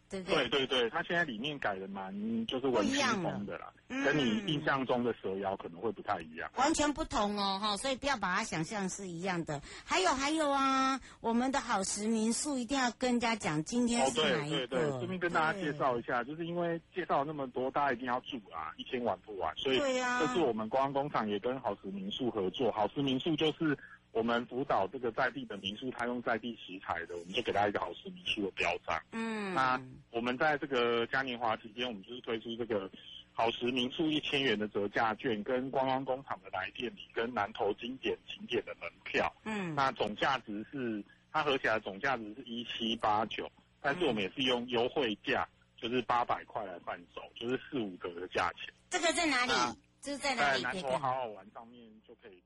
[0.08, 2.14] 对对对对，它现在里面改的蛮
[2.46, 3.72] 就是文青风的啦，
[4.04, 9.60] 跟你印象中的蛇妖可能会不太一样，完全不同哦哈，所以不要把它想象是一样的。
[9.84, 14.56] 还有还有啊，我们的好时民宿一定要跟人家讲今天是哪一个。
[14.58, 23.76] 对对对，顺便跟大家介绍一下，就是因为介绍那么多，大家一定要住啊，一天玩不完，所以这是我们观光工厂也跟好时民宿合作，好时民宿就是。
[24.12, 28.98] 我们辅导这个在地的民宿，他用在地食材的，我们就给他一个好食民宿的标章。
[29.12, 29.80] 嗯，那
[30.10, 32.90] 我们在这个嘉年华期间，我们就是推出这个
[33.32, 39.30] 好食民宿一千元的折价券，跟观光工厂的来店礼，跟南投经典景点的门票。
[39.44, 43.50] 嗯，那总价值是它合起来总价值是一七八九，
[43.82, 45.46] 但是我们也是用优惠价，
[45.76, 48.72] 就是八百块来贩售，就是四五折的价钱。
[48.88, 49.52] 这个在哪里？
[50.00, 50.62] 这是在哪里？
[50.62, 52.42] 在南投好好玩上面就可以。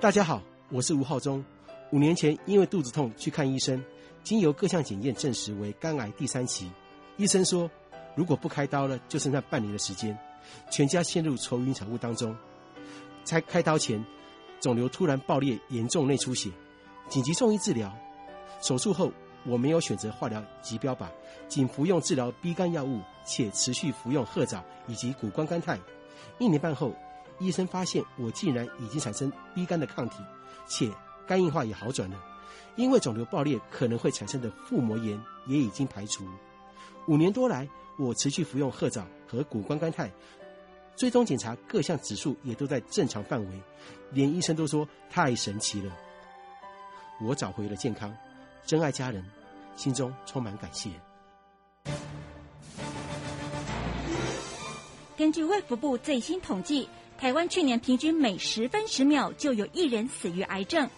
[0.00, 1.42] 大家好，我是吴浩中。
[1.90, 3.82] 五年前因为肚子痛去看医生，
[4.22, 6.70] 经由各项检验证实为肝癌第三期。
[7.16, 7.70] 医生说，
[8.14, 10.18] 如果不开刀了，就剩下半年的时间，
[10.70, 12.36] 全家陷入愁云惨雾当中。
[13.22, 14.04] 在开刀前，
[14.60, 16.50] 肿瘤突然爆裂，严重内出血，
[17.08, 17.90] 紧急送医治疗。
[18.60, 19.10] 手术后，
[19.46, 21.06] 我没有选择化疗及标靶，
[21.48, 25.78] 仅服用治疗 B 肝药物，且持续服用褐藻以及谷胱甘肽。
[26.38, 26.94] 一年半后。
[27.40, 30.18] 医生发现我竟然已经产生 B 肝的抗体，
[30.68, 30.88] 且
[31.26, 32.16] 肝硬化也好转了。
[32.76, 36.24] 因为肿瘤爆裂可能会产生的腹膜炎也已经排除。
[37.08, 37.68] 五年多来，
[37.98, 40.08] 我持续服用褐藻和谷胱甘肽，
[40.94, 43.60] 追踪检查各项指数也都在正常范围，
[44.12, 45.92] 连医生都说太神奇了。
[47.20, 48.16] 我找回了健康，
[48.66, 49.24] 珍爱家人，
[49.76, 50.90] 心中充满感谢。
[55.16, 56.88] 根据卫福部最新统计。
[57.16, 60.90] 台湾去年平均每十分十秒就有一人死于癌症。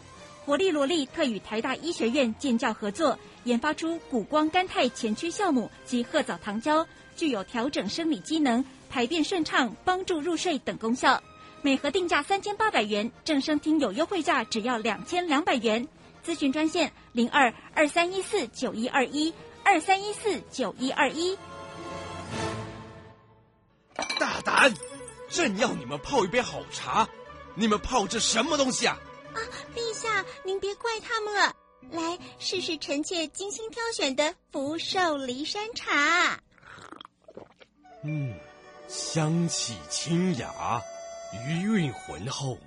[0.46, 11.22] 活力萝莉特与台大医学院建教合作，研发出谷胱甘肽前驱酵母及褐藻糖胶，具有调整生理机能、排便顺畅、帮助入睡等功效。
[11.60, 15.86] 每盒定价三千八百元，正声听有优惠价只要两千两百元。
[16.24, 19.32] 咨询专线零二二三一四九一二一
[19.64, 21.34] 二三一四九一二一。
[24.18, 24.74] 大胆！
[25.30, 27.08] 朕要你们泡一杯好茶，
[27.54, 28.98] 你们泡这什么东西啊？
[29.32, 29.40] 啊，
[29.74, 31.56] 陛下，您别怪他们了。
[31.90, 36.38] 来试试臣妾精心挑选的福寿梨山茶。
[38.04, 38.34] 嗯，
[38.88, 40.82] 香气清雅，
[41.48, 42.58] 余韵浑厚，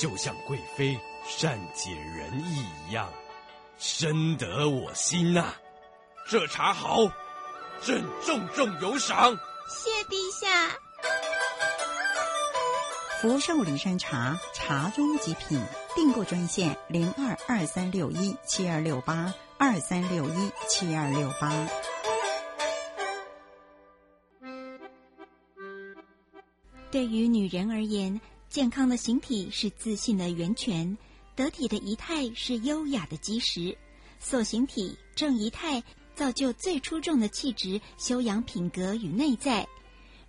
[0.00, 3.12] 就像贵妃善解人意一样，
[3.78, 5.56] 深得我心呐、啊。
[6.28, 6.98] 这茶好，
[7.80, 9.38] 朕重重有赏。
[9.68, 10.76] 谢陛下。
[13.20, 15.60] 福寿梨山茶，茶中极品。
[15.94, 21.52] 订购专线零二二三六一七二六八二三六一七二六八。
[26.92, 30.96] 对于女人而言，健康的形体是自信的源泉，
[31.38, 33.78] 得体的仪态是优雅的基石。
[34.18, 35.80] 塑形体正仪态，
[36.16, 39.64] 造就最出众的气质、修养品格与内在。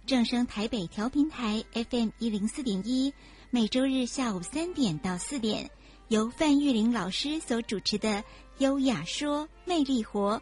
[0.05, 3.11] 正声台北调频台 FM 一零四点一，
[3.49, 5.67] 每周日下午三点到四点，
[6.09, 8.09] 由范玉玲老师所主持的
[8.59, 10.37] 《优雅说魅力活》，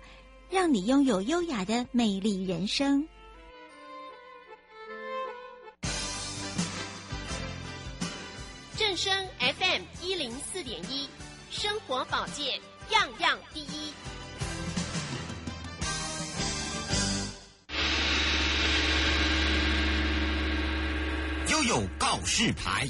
[0.50, 3.08] 让你拥有优雅的魅力人生。
[8.76, 9.27] 正声
[9.78, 11.08] FM 一零四点一，
[11.52, 12.60] 生活保健
[12.90, 13.94] 样样第一。
[21.50, 22.88] 都有告示牌。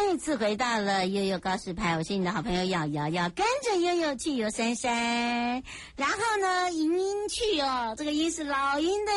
[0.00, 4.92] 再次回到了悠悠告示牌，我是你的好朋友瑶瑶，跟着悠悠去游山山。
[5.96, 9.12] 然后呢，迎音去哦，这个音是老鹰的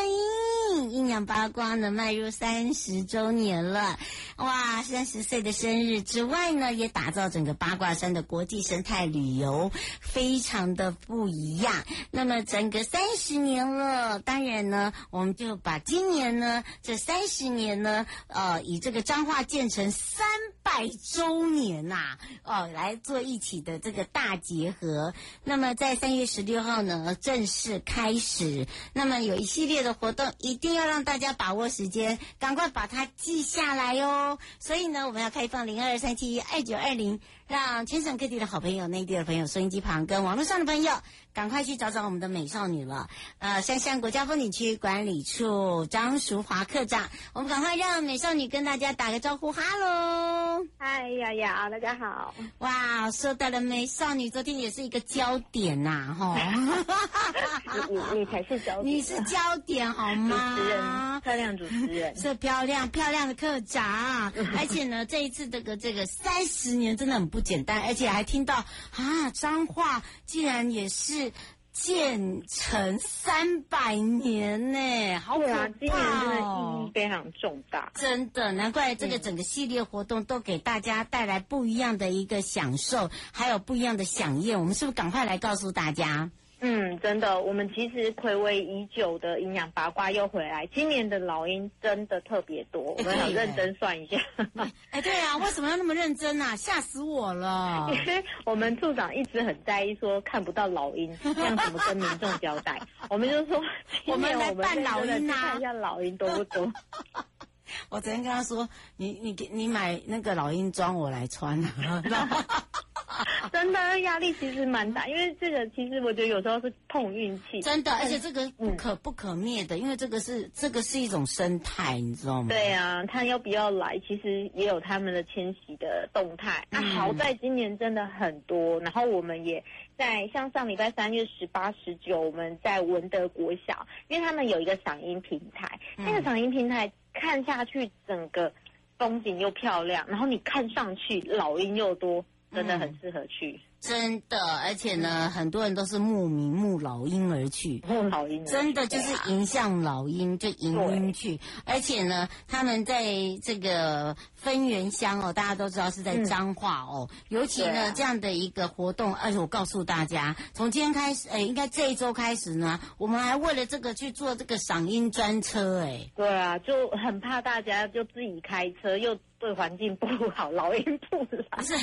[0.76, 3.96] 鹰，阴阳八卦呢迈入三十周年了，
[4.38, 9.70] 哇，三十岁的生日之外呢，也打造整个八卦山的国际生态旅游，
[10.00, 11.72] 非常的不一样。
[12.10, 20.26] 那么整个三十年了，当然呢，我们就把今年呢这三十年呢，呃，以这个彰化建成三
[20.62, 25.12] 百百周年呐、哦，来做一起的这个大结合。
[25.44, 28.66] 那么在三月十六号呢，正式开始。
[28.94, 34.38] 那么有一系列的活动，一定要让大家把握时间，赶快把它记下来哟。
[34.58, 37.20] 所以呢，我们要开放零二三七一二九二零。
[37.52, 40.90] 让全省各地的好朋友、内地的朋友、收音机旁跟网络上的朋友，
[41.34, 43.10] 赶快去找找我们的美少女了。
[43.40, 50.64] 呃，香山国家风景区管理处张淑华科长，我们赶快让美少女跟大家打个招呼，哈喽！
[50.78, 52.34] 嗨呀呀，大家好！
[52.60, 56.34] 哇，说到了美少女，昨天也是一个焦点呐，哈！
[57.90, 59.36] 你你你才是焦点，你是焦
[59.66, 60.56] 点好吗？
[60.56, 67.41] 主持人，漂亮主持人，是漂亮漂亮的科长，而且呢，这一次这个这个三十年真的很不。
[67.42, 71.32] 简单，而且还听到啊，脏话竟然也是
[71.72, 75.70] 建成三百年呢，好可怕哦！
[75.80, 84.60] 今年真的意义非常重大，真的难怪这个整个系列活动都给大家带来不一样的一个享受，还有不一样的响应。
[84.60, 86.30] 我们是不是赶快来告诉大家？
[86.64, 90.64] 嗯，真的，我们其实睽违已久的营养八卦又回来。
[90.72, 94.16] 今年的老鹰真的特别多，我们很认真算一下。
[94.92, 96.54] 哎，对啊，为什么要那么认真啊？
[96.54, 97.88] 吓死我了！
[97.90, 102.80] 因为我们处长一直很在意说看不到老鹰，这样怎么跟民众交代？
[103.10, 103.60] 我们就说
[104.06, 106.72] 我们来扮老鹰啊，看一下老鹰多不多。
[107.88, 112.02] 我昨天跟他说，你你给你买那个老鹰装，我来穿啊。
[113.52, 117.60] 真的压力其实蛮大，因为这个其实我觉得有时候是碰运气。
[117.60, 122.48] 真的，而且这个不可不可灭的，嗯、因为这个是这个是一种生态，你知道吗？
[122.48, 126.66] 对啊，他要不要来，其实也有他们的迁徙的动态。
[126.70, 129.62] 那、嗯啊、好在今年真的很多，然后我们也
[129.98, 138.52] 在像上礼拜三月十八、十九，我们在文德国小，因为他们有一个赏鹰平台，嗯、那个赏鹰平台看下去整个
[138.98, 142.24] 风景又漂亮，然后你看上去老鹰又多。
[142.54, 143.58] 真的很适合去。
[143.82, 151.40] 真的，而且呢，很多人都是慕名慕老鹰而去，慕老鹰，真的就是迎向老鹰，就迎鹰去。
[151.64, 153.04] 而且呢，他们在
[153.42, 171.74] 这个分园乡哦，大家都知道是在彰化哦，嗯、尤其呢、啊、这样的一个活动，而且我告诉大家，从今天开始，哎，应该这一周开始呢，我们还为了这个去做这个赏鹰专车，哎，对啊，就很怕大家就自己开车又对环境不好，老鹰不来，不是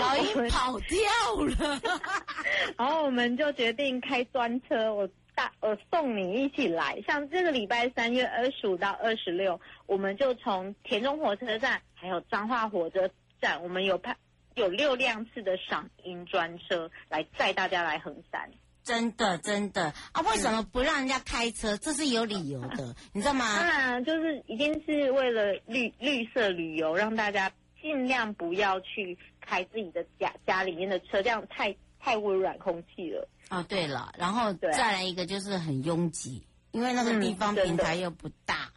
[0.00, 1.80] 老鹰跑掉了。
[2.76, 7.00] 然后我们就决定开专车，我大我送你一起来。
[7.06, 13.08] 像这个礼拜三月二十五到二十六，我们就从田中火车站还有彰化火车
[13.40, 14.16] 站，我们有派
[14.56, 18.50] 有六辆次的赏樱专车来载大家来横山。
[18.84, 20.20] 真的真的啊！
[20.30, 21.76] 为什么不让人家开车？
[21.78, 23.58] 这是有理由的，你知道吗？
[23.58, 27.50] 当然，就是一定是为了绿绿色旅游，让大家
[27.82, 29.18] 尽量不要去。
[29.46, 33.28] 开自己的家家里面的车，这样太太污染空气了。
[33.50, 38.70] 哦，对了，然后再来一个就是很拥挤，因为那个地方平台又不大。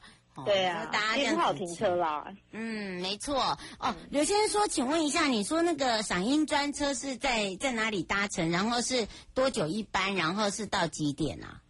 [0.46, 2.26] 对啊，大家不好停车啦。
[2.52, 3.58] 嗯，没错。
[3.80, 8.52] 哦，刘先生说，请问一下，你说那个赏樱专车是在在哪里搭乘？
[8.52, 10.16] 然后是多久一班？
[10.16, 11.62] 然后是到几点啊？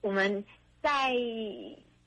[0.00, 0.44] 我们
[0.82, 1.12] 在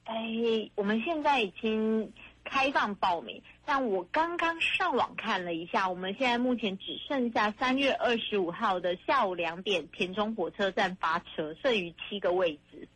[0.05, 2.11] 哎，我们现在已经
[2.43, 3.41] 开放报名。
[3.65, 12.87] 但我刚刚上网看了一下，我们现在目前只剩下三月二十五号的下午两点田中火车站发车，剩余七个位置。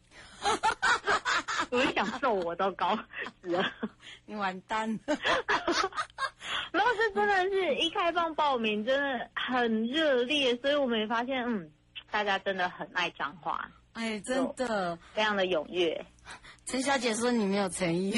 [1.70, 2.98] 我享受我都高
[3.42, 3.64] 死了，
[4.26, 5.18] 你完蛋了。
[6.72, 11.70] 然后这真的是一开放报名，真的很热烈，所以我们也发现，嗯，
[12.10, 16.06] 大家真的很爱脏话，哎，真的非常的踊跃。
[16.68, 18.14] 陈小姐说你没有诚意。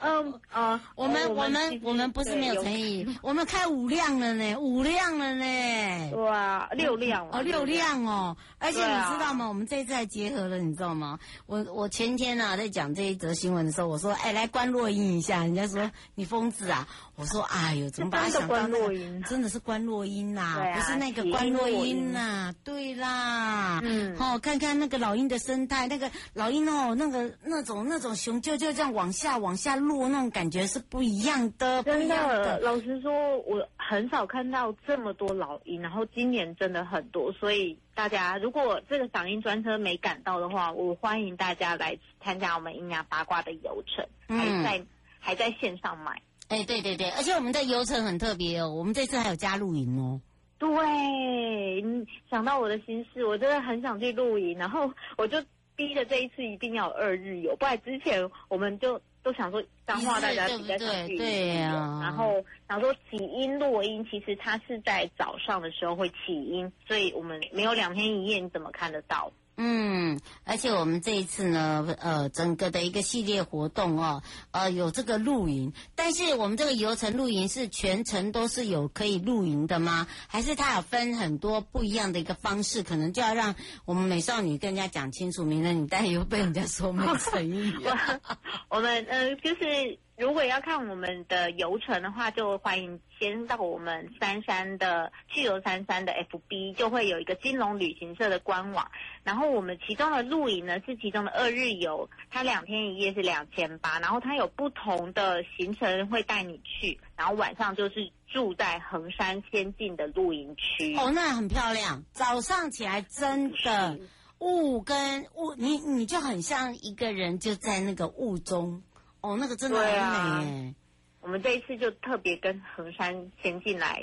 [0.00, 6.10] 嗯啊，我们我们我们不是没有诚意，我们开五辆了呢，五辆了呢。
[6.16, 8.36] 哇，六辆哦，六辆哦。
[8.58, 9.48] 而且你知道吗？
[9.48, 11.18] 我们这一次还结合了，你知道吗？
[11.46, 16.86] 我我前天啊在讲这一则新闻的时候，我说哎来关落阴一下，人家说你疯子啊。
[17.16, 19.28] 我说哎呦，怎么把它想到那个？
[19.28, 22.54] 真的是关落阴呐，不是那个关落阴呐。
[22.62, 31.82] 对对啦，嗯，好，看看那个老鹰的生态，那个老鹰哦，那个那种那种雄赳赳这样往下往下落，那种感觉是不一样的。
[31.84, 44.86] 真的，的老实说，我很少看到这么多老鹰，然后今年真的很多，所以大家如果这个赏鹰专车没赶到的话，我欢迎大家来参加我们鹰牙八卦的游程，还在、嗯、
[45.18, 46.20] 还在线上买。
[46.48, 50.20] 哎，对对对，而且我们的游程很特别哦，我们这次还有加露营哦。
[50.58, 55.42] 对，你想到我的心事，我真的很想去露营，然后我就
[55.76, 69.32] 逼着这一次一定要二日游，不然之前我们就都想说脏话大家比较想去，对呀、啊，然后想说起因落音，其实它是在早上的时候会起因，所以我们没有两天一夜，你怎么看得到？
[69.60, 80.06] 嗯，而且我们这一次呢，呃，整个的一个系列活动哦，呃，有这个露营，但是我们这个游程露营是全程都是有可以露营的吗？
[80.28, 82.84] 还是它有分很多不一样的一个方式？
[82.84, 87.74] 可能就要让我们美少女跟人家讲清楚，免得你待会又被人家说没诚意。
[88.70, 89.98] 我们呃，就是。
[90.18, 98.90] 如果要看我们的游程的话，就欢迎先到我们三山的去游三山的 FB，就会有一个金龙旅行社的官网。
[99.22, 110.96] 然后我们其中的露营呢是其中的二日游，它两天一夜是两千八，然后它有不同的行程会带你去，然后晚上就是住在横山仙境的露营区。
[110.96, 113.96] 哦，那很漂亮，早上起来真的
[114.40, 118.82] 雾跟雾，你你就很像一个人就在那个雾中。
[119.28, 120.74] 哦，那个真的很美耶、啊！
[121.20, 124.00] 我们这一次就特别跟衡山先进来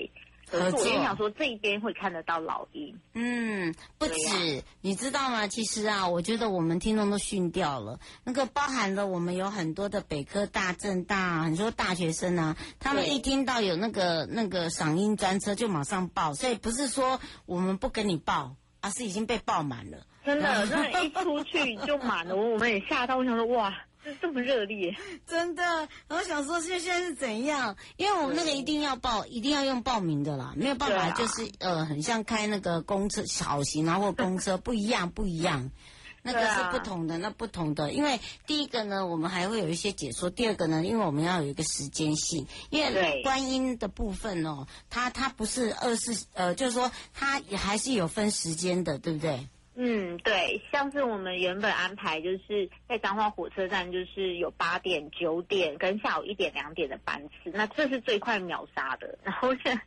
[0.52, 2.96] 合作，我也想说这一边会看得到老鹰。
[3.14, 5.48] 嗯，不止，啊、你知道吗？
[5.48, 8.00] 其实啊，我觉得我们听众都训掉了。
[8.24, 20.06] 那个包含了我们有很多的北科大、政大很多大学生啊，他们一听到有那个那个赏鹰专车就马上报，所以不是说我们不跟你报，而是已经被报满了。
[20.24, 23.74] 真的，真的，一出去就满了，我们也吓到，我想说哇。
[24.22, 24.96] 这么热烈，
[25.26, 25.64] 真的。
[26.08, 27.76] 然后想说现现在是怎样？
[27.98, 35.72] 因为我们那个一定要报，一定要用报名的啦，没有办法，就是、啊、呃，很像开那个公车小型啊，或公车不一样，不一样。
[36.28, 37.92] 那个是不同的，那不同的。
[37.94, 49.48] 因为第一个呢，我们还会有一些解说；第二个呢，因为我们要有一个时间性，因为观音的部分哦，它它不是二十呃，就是说它也还是有分时间的，对不对？
[49.76, 59.18] 嗯，对，像是我们原本安排就是在彰化火车站，就是有八点、九点跟下午一点、两点的班次，那这是最快秒杀的。
[59.24, 59.82] 然后现在，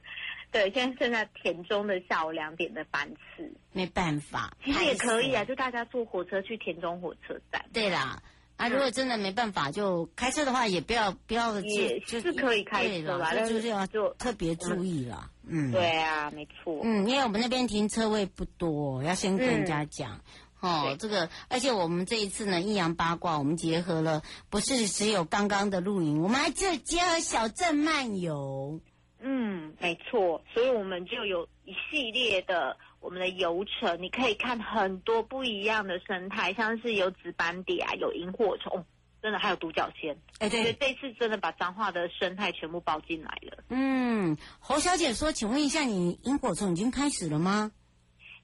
[0.51, 7.64] 对，现在剩下田中的下午两点的班次，没办法，其实也可以啊，就大家坐火车去田中火车站。
[7.72, 8.22] 对啦。
[8.59, 15.30] 啊，如果真的没办法，就开车的话，也不要不要也是可以开车啦，就是要就特别注意了。
[15.49, 16.80] 嗯，对啊，没错。
[16.82, 20.20] 嗯，因为我们那边停车位不多，要先跟人家讲。
[20.61, 28.80] 嗯、哦，这个，而且我们这一次呢，阴阳八卦，我们结合了，不是只有刚刚的露营，我们还就结合小镇漫游。
[29.20, 32.76] 嗯，没错，所以我们就有一系列的。
[33.01, 38.84] 我们的游程，你可以看很多不一样的生态，像是有紫斑蝶啊，有萤火虫，
[39.23, 40.16] 真的还有独角仙。
[40.39, 43.64] 哎，对，这次真的把彰化的生态全部包进来了。
[43.71, 47.73] 嗯，侯小姐说，请问一下，你萤火虫已经开始了吗？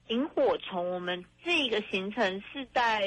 [0.09, 3.01] 萤火虫，我们这个行程是在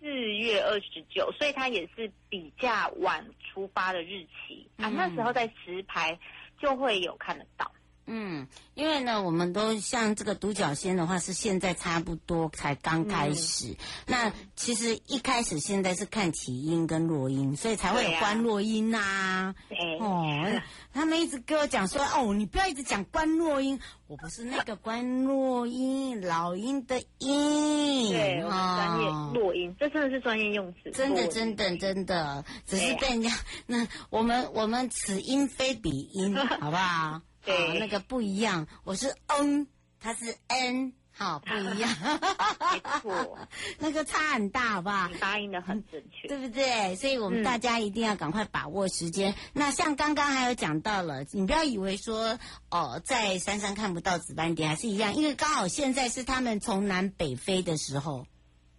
[0.00, 4.92] 四月二十九，所以它也是比较晚出发的日期、嗯、啊。
[4.94, 6.18] 那时候在石牌
[6.60, 7.70] 就会有看得到。
[8.14, 13.68] 嗯，因为呢，我们都像这个独角仙的话，是现在差不多才刚开始。
[13.68, 19.54] 嗯、那其实一开始现在是看起音跟落音，所以才会有观落音呐、
[19.98, 20.60] 哦，
[20.92, 28.10] 他们一直跟我讲说，哦，你不要一直讲观落音，我不是那个观落音，老鹰的鹰。
[28.12, 30.90] 对，我们专业落音，这真的是专业用词。
[30.92, 33.30] 真的，真的，真的，只是被人家
[33.66, 37.22] 那我们我们此音非彼音， 好不好？
[37.44, 39.66] 对、哦，那个不一样，我是 N，
[39.98, 41.90] 他是 N，好不一样，
[42.72, 43.38] 没错，
[43.80, 45.08] 那个差很大，好不好？
[45.08, 46.94] 你发音的很准确，对不对？
[46.94, 49.32] 所以我们大家一定要赶快把握时间。
[49.32, 52.38] 嗯、那像刚刚还有讲到了，你不要以为说
[52.70, 58.24] 哦，在山上看不到紫斑蝶还是一样，因为刚好现在是他们从南北飞的时候。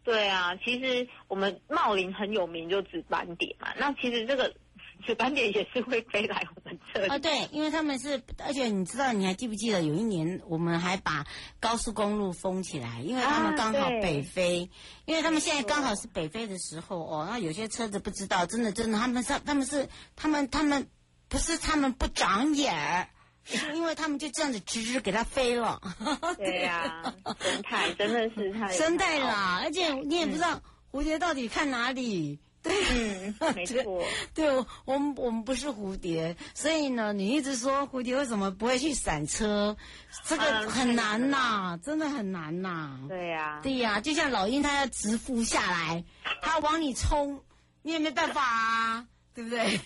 [0.06, 3.74] 对啊，其实我们茂林很有名，就紫斑蝶嘛。
[3.78, 4.54] 那其实这个。
[5.06, 11.26] 紫斑蝶也是会飞来我们这里啊，对，因为他们是，而且你知道，你还记不记得有一年我们还把
[11.60, 17.28] 高速公路封起来，因为他们刚好北飞，啊、因为他们现在刚好是北飞的时候哦。
[17.30, 20.88] 那有些车子不知道，真的真的，他们是他们是他们他们
[21.28, 23.10] 不是他们不长眼儿，
[23.44, 25.82] 是因为他们就这样子直直给它飞了。
[26.38, 32.40] 对呀、啊， 生态真的是太生态啦，而且你也不知道蝴蝶到底看哪里。
[32.64, 34.02] 对，嗯，没错。
[34.34, 34.50] 对，
[34.86, 39.76] 我们我们不是蝴蝶，所以呢，你一直说蝴蝶为什么不会去闪车？
[40.26, 43.00] 这个很难呐、啊，真的很难呐、啊。
[43.10, 46.04] 对呀、啊，对呀、啊，就像老鹰，它要直扑下来，
[46.42, 47.44] 它往你冲，
[47.82, 49.06] 你也没办法啊。
[49.34, 49.80] 对不对？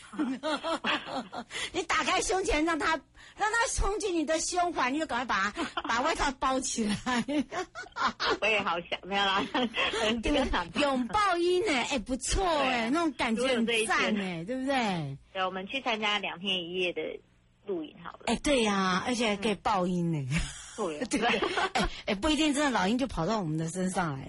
[1.72, 2.88] 你打开胸前，让它
[3.36, 5.54] 让他冲进你的胸怀，你就赶快把
[5.88, 7.24] 把外套包起来。
[8.42, 9.44] 我也好想，没有啦，
[10.22, 10.82] 对不对？
[10.82, 11.74] 拥抱鹰呢？
[11.90, 15.18] 哎，不错哎，那种感觉很赞哎，对不对？
[15.34, 17.02] 对，我们去参加两天一夜的
[17.66, 18.20] 露营好了。
[18.26, 20.28] 哎，对呀、啊，而且还可以抱音呢。
[20.76, 21.28] 对对对，
[21.74, 24.28] 哎哎，不一定真的老鹰就跑到我们的身上来。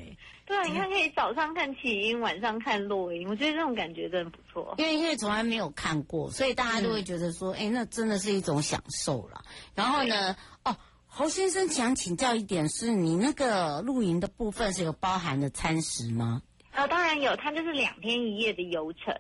[0.48, 4.74] 对啊，你看可以早上看起因，晚上看落鹰，我觉得这种感觉真的不错。
[4.78, 9.42] 因为因为从来没有看过，所以大家都会觉得说，哎、嗯，那真的是一种享受了。
[9.74, 10.34] 然后呢，
[10.64, 10.74] 哦，
[11.06, 16.40] 侯先生想请教一点，是你那个露营的部分是有包含的餐食吗？
[16.70, 19.14] 呃，当然有，它就是两天一夜的游程。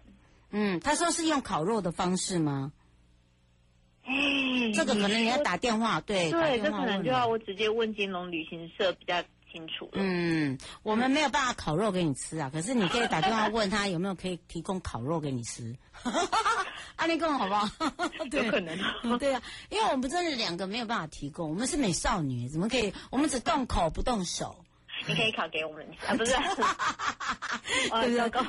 [0.50, 2.72] 嗯，他说是用烤肉的方式吗？
[4.04, 4.14] 哎，
[4.72, 9.22] 这个可能你要打电话，对对，这可能就要我直接问金龙旅行社比较。
[9.58, 9.88] 清楚。
[9.94, 15.74] 嗯，我们没有办法烤肉给你吃啊，可是你可以打电话问他有没有可以提供烤肉给你吃。
[16.96, 17.68] 阿力公好不好？
[18.30, 18.78] 有可能。
[19.18, 22.92] 对啊，因为我们真的两个没有办法提供，我们是美少女，怎么可以？
[23.10, 24.64] 我们只动口不动手。
[25.08, 26.32] 你可以考给我们 啊，不是？
[27.90, 28.42] 对不对？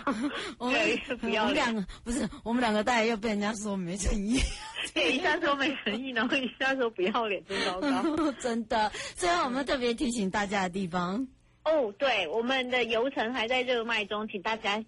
[0.57, 4.39] 我们不要两个，不是我们两个，大家又被人家说没诚意。
[4.93, 8.31] 对，一下说没诚意，然后一下说不要脸，真糟糕。
[8.33, 11.27] 真的，最后我们特别提醒大家的地方。
[11.63, 14.83] 哦，对，我们的游程还在热卖中，请大家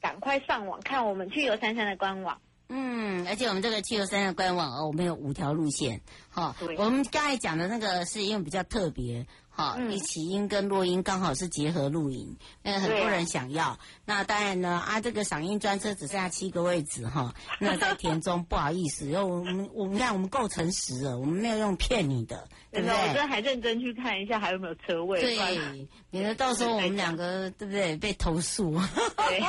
[0.00, 2.40] 赶快上网看我们去游三山的官网。
[2.68, 6.00] 嗯，而且我们这个去游三的官网哦，我们有五条路线。
[6.28, 9.26] 好，我们刚才讲的那个是因为比较特别。
[9.50, 13.76] 好，一起音跟落音刚好是结合露营，那很多人想要。
[14.04, 17.34] 那当然呢，啊，这个赏音专车只剩下七个位置哈。
[17.58, 22.96] 那在田中不好意思，因为我们我们看我们够诚实了，我们没有用骗你的，对不对？
[22.96, 25.20] 我真的还认真去看一下还有没有车位。
[25.20, 28.80] 对，免得到时候我们两个对不对被投诉？
[29.16, 29.40] 对，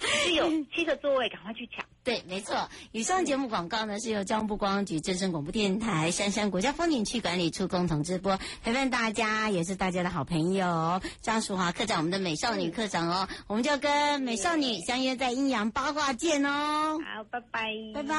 [0.24, 1.84] 是有七个座位，赶快去抢。
[2.06, 2.70] 对，没错。
[2.92, 16.96] 以上节目广告呢是由交通部观光局、正声广播电台、杉杉国家风景区管理处共同直播，陪伴大家也是大家的好朋友张淑华科长，我们的美少女科长哦，我们就跟美少女相约在阴阳八卦见哦。
[17.00, 18.14] 好，拜拜，拜拜。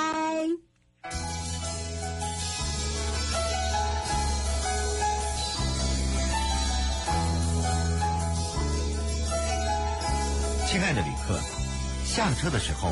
[10.68, 11.40] 亲爱的旅客，
[12.04, 12.92] 下车的时候。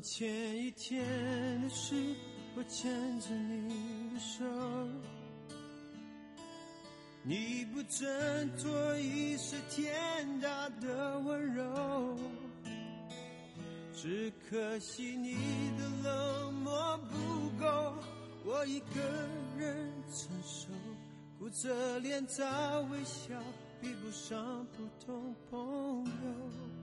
[0.00, 1.02] 前一天
[1.62, 1.94] 的事，
[2.54, 2.90] 我牵
[3.20, 4.44] 着你的手，
[7.22, 12.16] 你不挣脱已是天大的温柔，
[13.94, 15.34] 只可惜你
[15.78, 17.94] 的冷漠不够，
[18.44, 19.00] 我一个
[19.58, 20.68] 人承受，
[21.38, 22.44] 苦着脸在
[22.90, 23.34] 微笑，
[23.80, 26.75] 比不上普通朋友。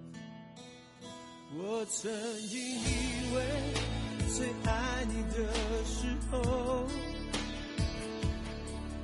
[1.56, 2.12] 我曾
[2.48, 3.44] 经以为
[4.36, 5.54] 最爱你的
[5.86, 6.88] 时候，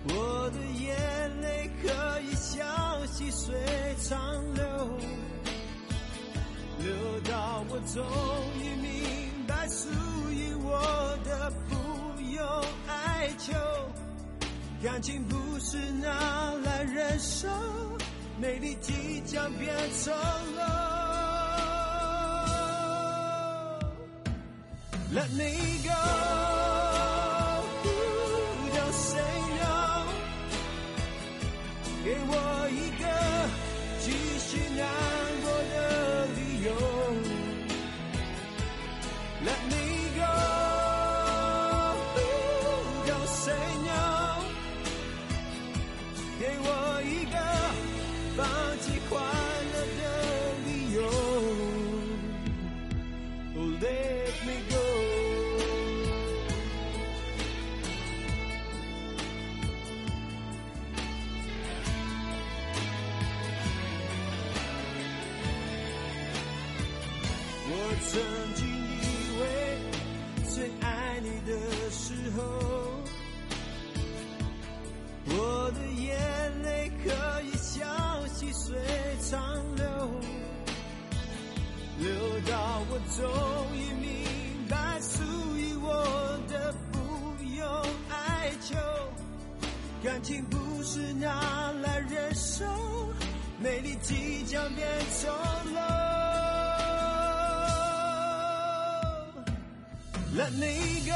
[0.08, 1.88] 我的眼泪可
[2.22, 3.56] 以像细水
[4.02, 4.20] 长
[4.56, 4.64] 流，
[6.80, 8.04] 流到我终
[8.60, 9.88] 于明白，属
[10.32, 12.44] 于我的不用
[12.88, 13.54] 哀求，
[14.82, 17.48] 感情不是拿来忍受，
[18.42, 19.72] 美丽即将变
[20.04, 20.99] 丑陋。
[25.12, 25.90] Let me go，
[28.72, 29.20] 叫谁
[29.60, 29.64] 呢？
[32.06, 32.34] 给我
[32.70, 33.04] 一个
[34.00, 34.06] 继
[34.38, 34.86] 续难
[77.04, 77.88] 可以像
[78.28, 78.78] 细水
[79.22, 79.40] 长
[79.76, 79.86] 流，
[82.00, 82.10] 流
[82.48, 83.24] 到我终
[83.76, 84.08] 于明
[84.70, 85.24] 白，属
[85.56, 86.98] 于我的不
[87.44, 87.66] 用
[88.10, 88.76] 哀求，
[90.04, 92.66] 感情不是拿来忍受，
[93.60, 94.88] 美丽即将变
[95.22, 95.28] 丑
[95.74, 95.80] 陋。
[100.36, 101.12] Let me go,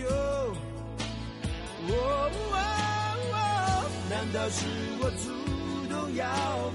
[0.00, 0.08] 有？
[1.88, 2.54] 哦哦
[3.32, 3.34] 哦，
[4.08, 4.66] 难道是
[5.00, 5.24] 我主
[5.88, 6.24] 动要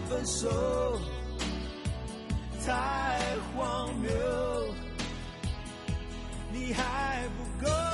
[0.09, 0.99] 分手？
[2.65, 2.69] 太
[3.55, 4.09] 荒谬，
[6.51, 7.84] 你还不够。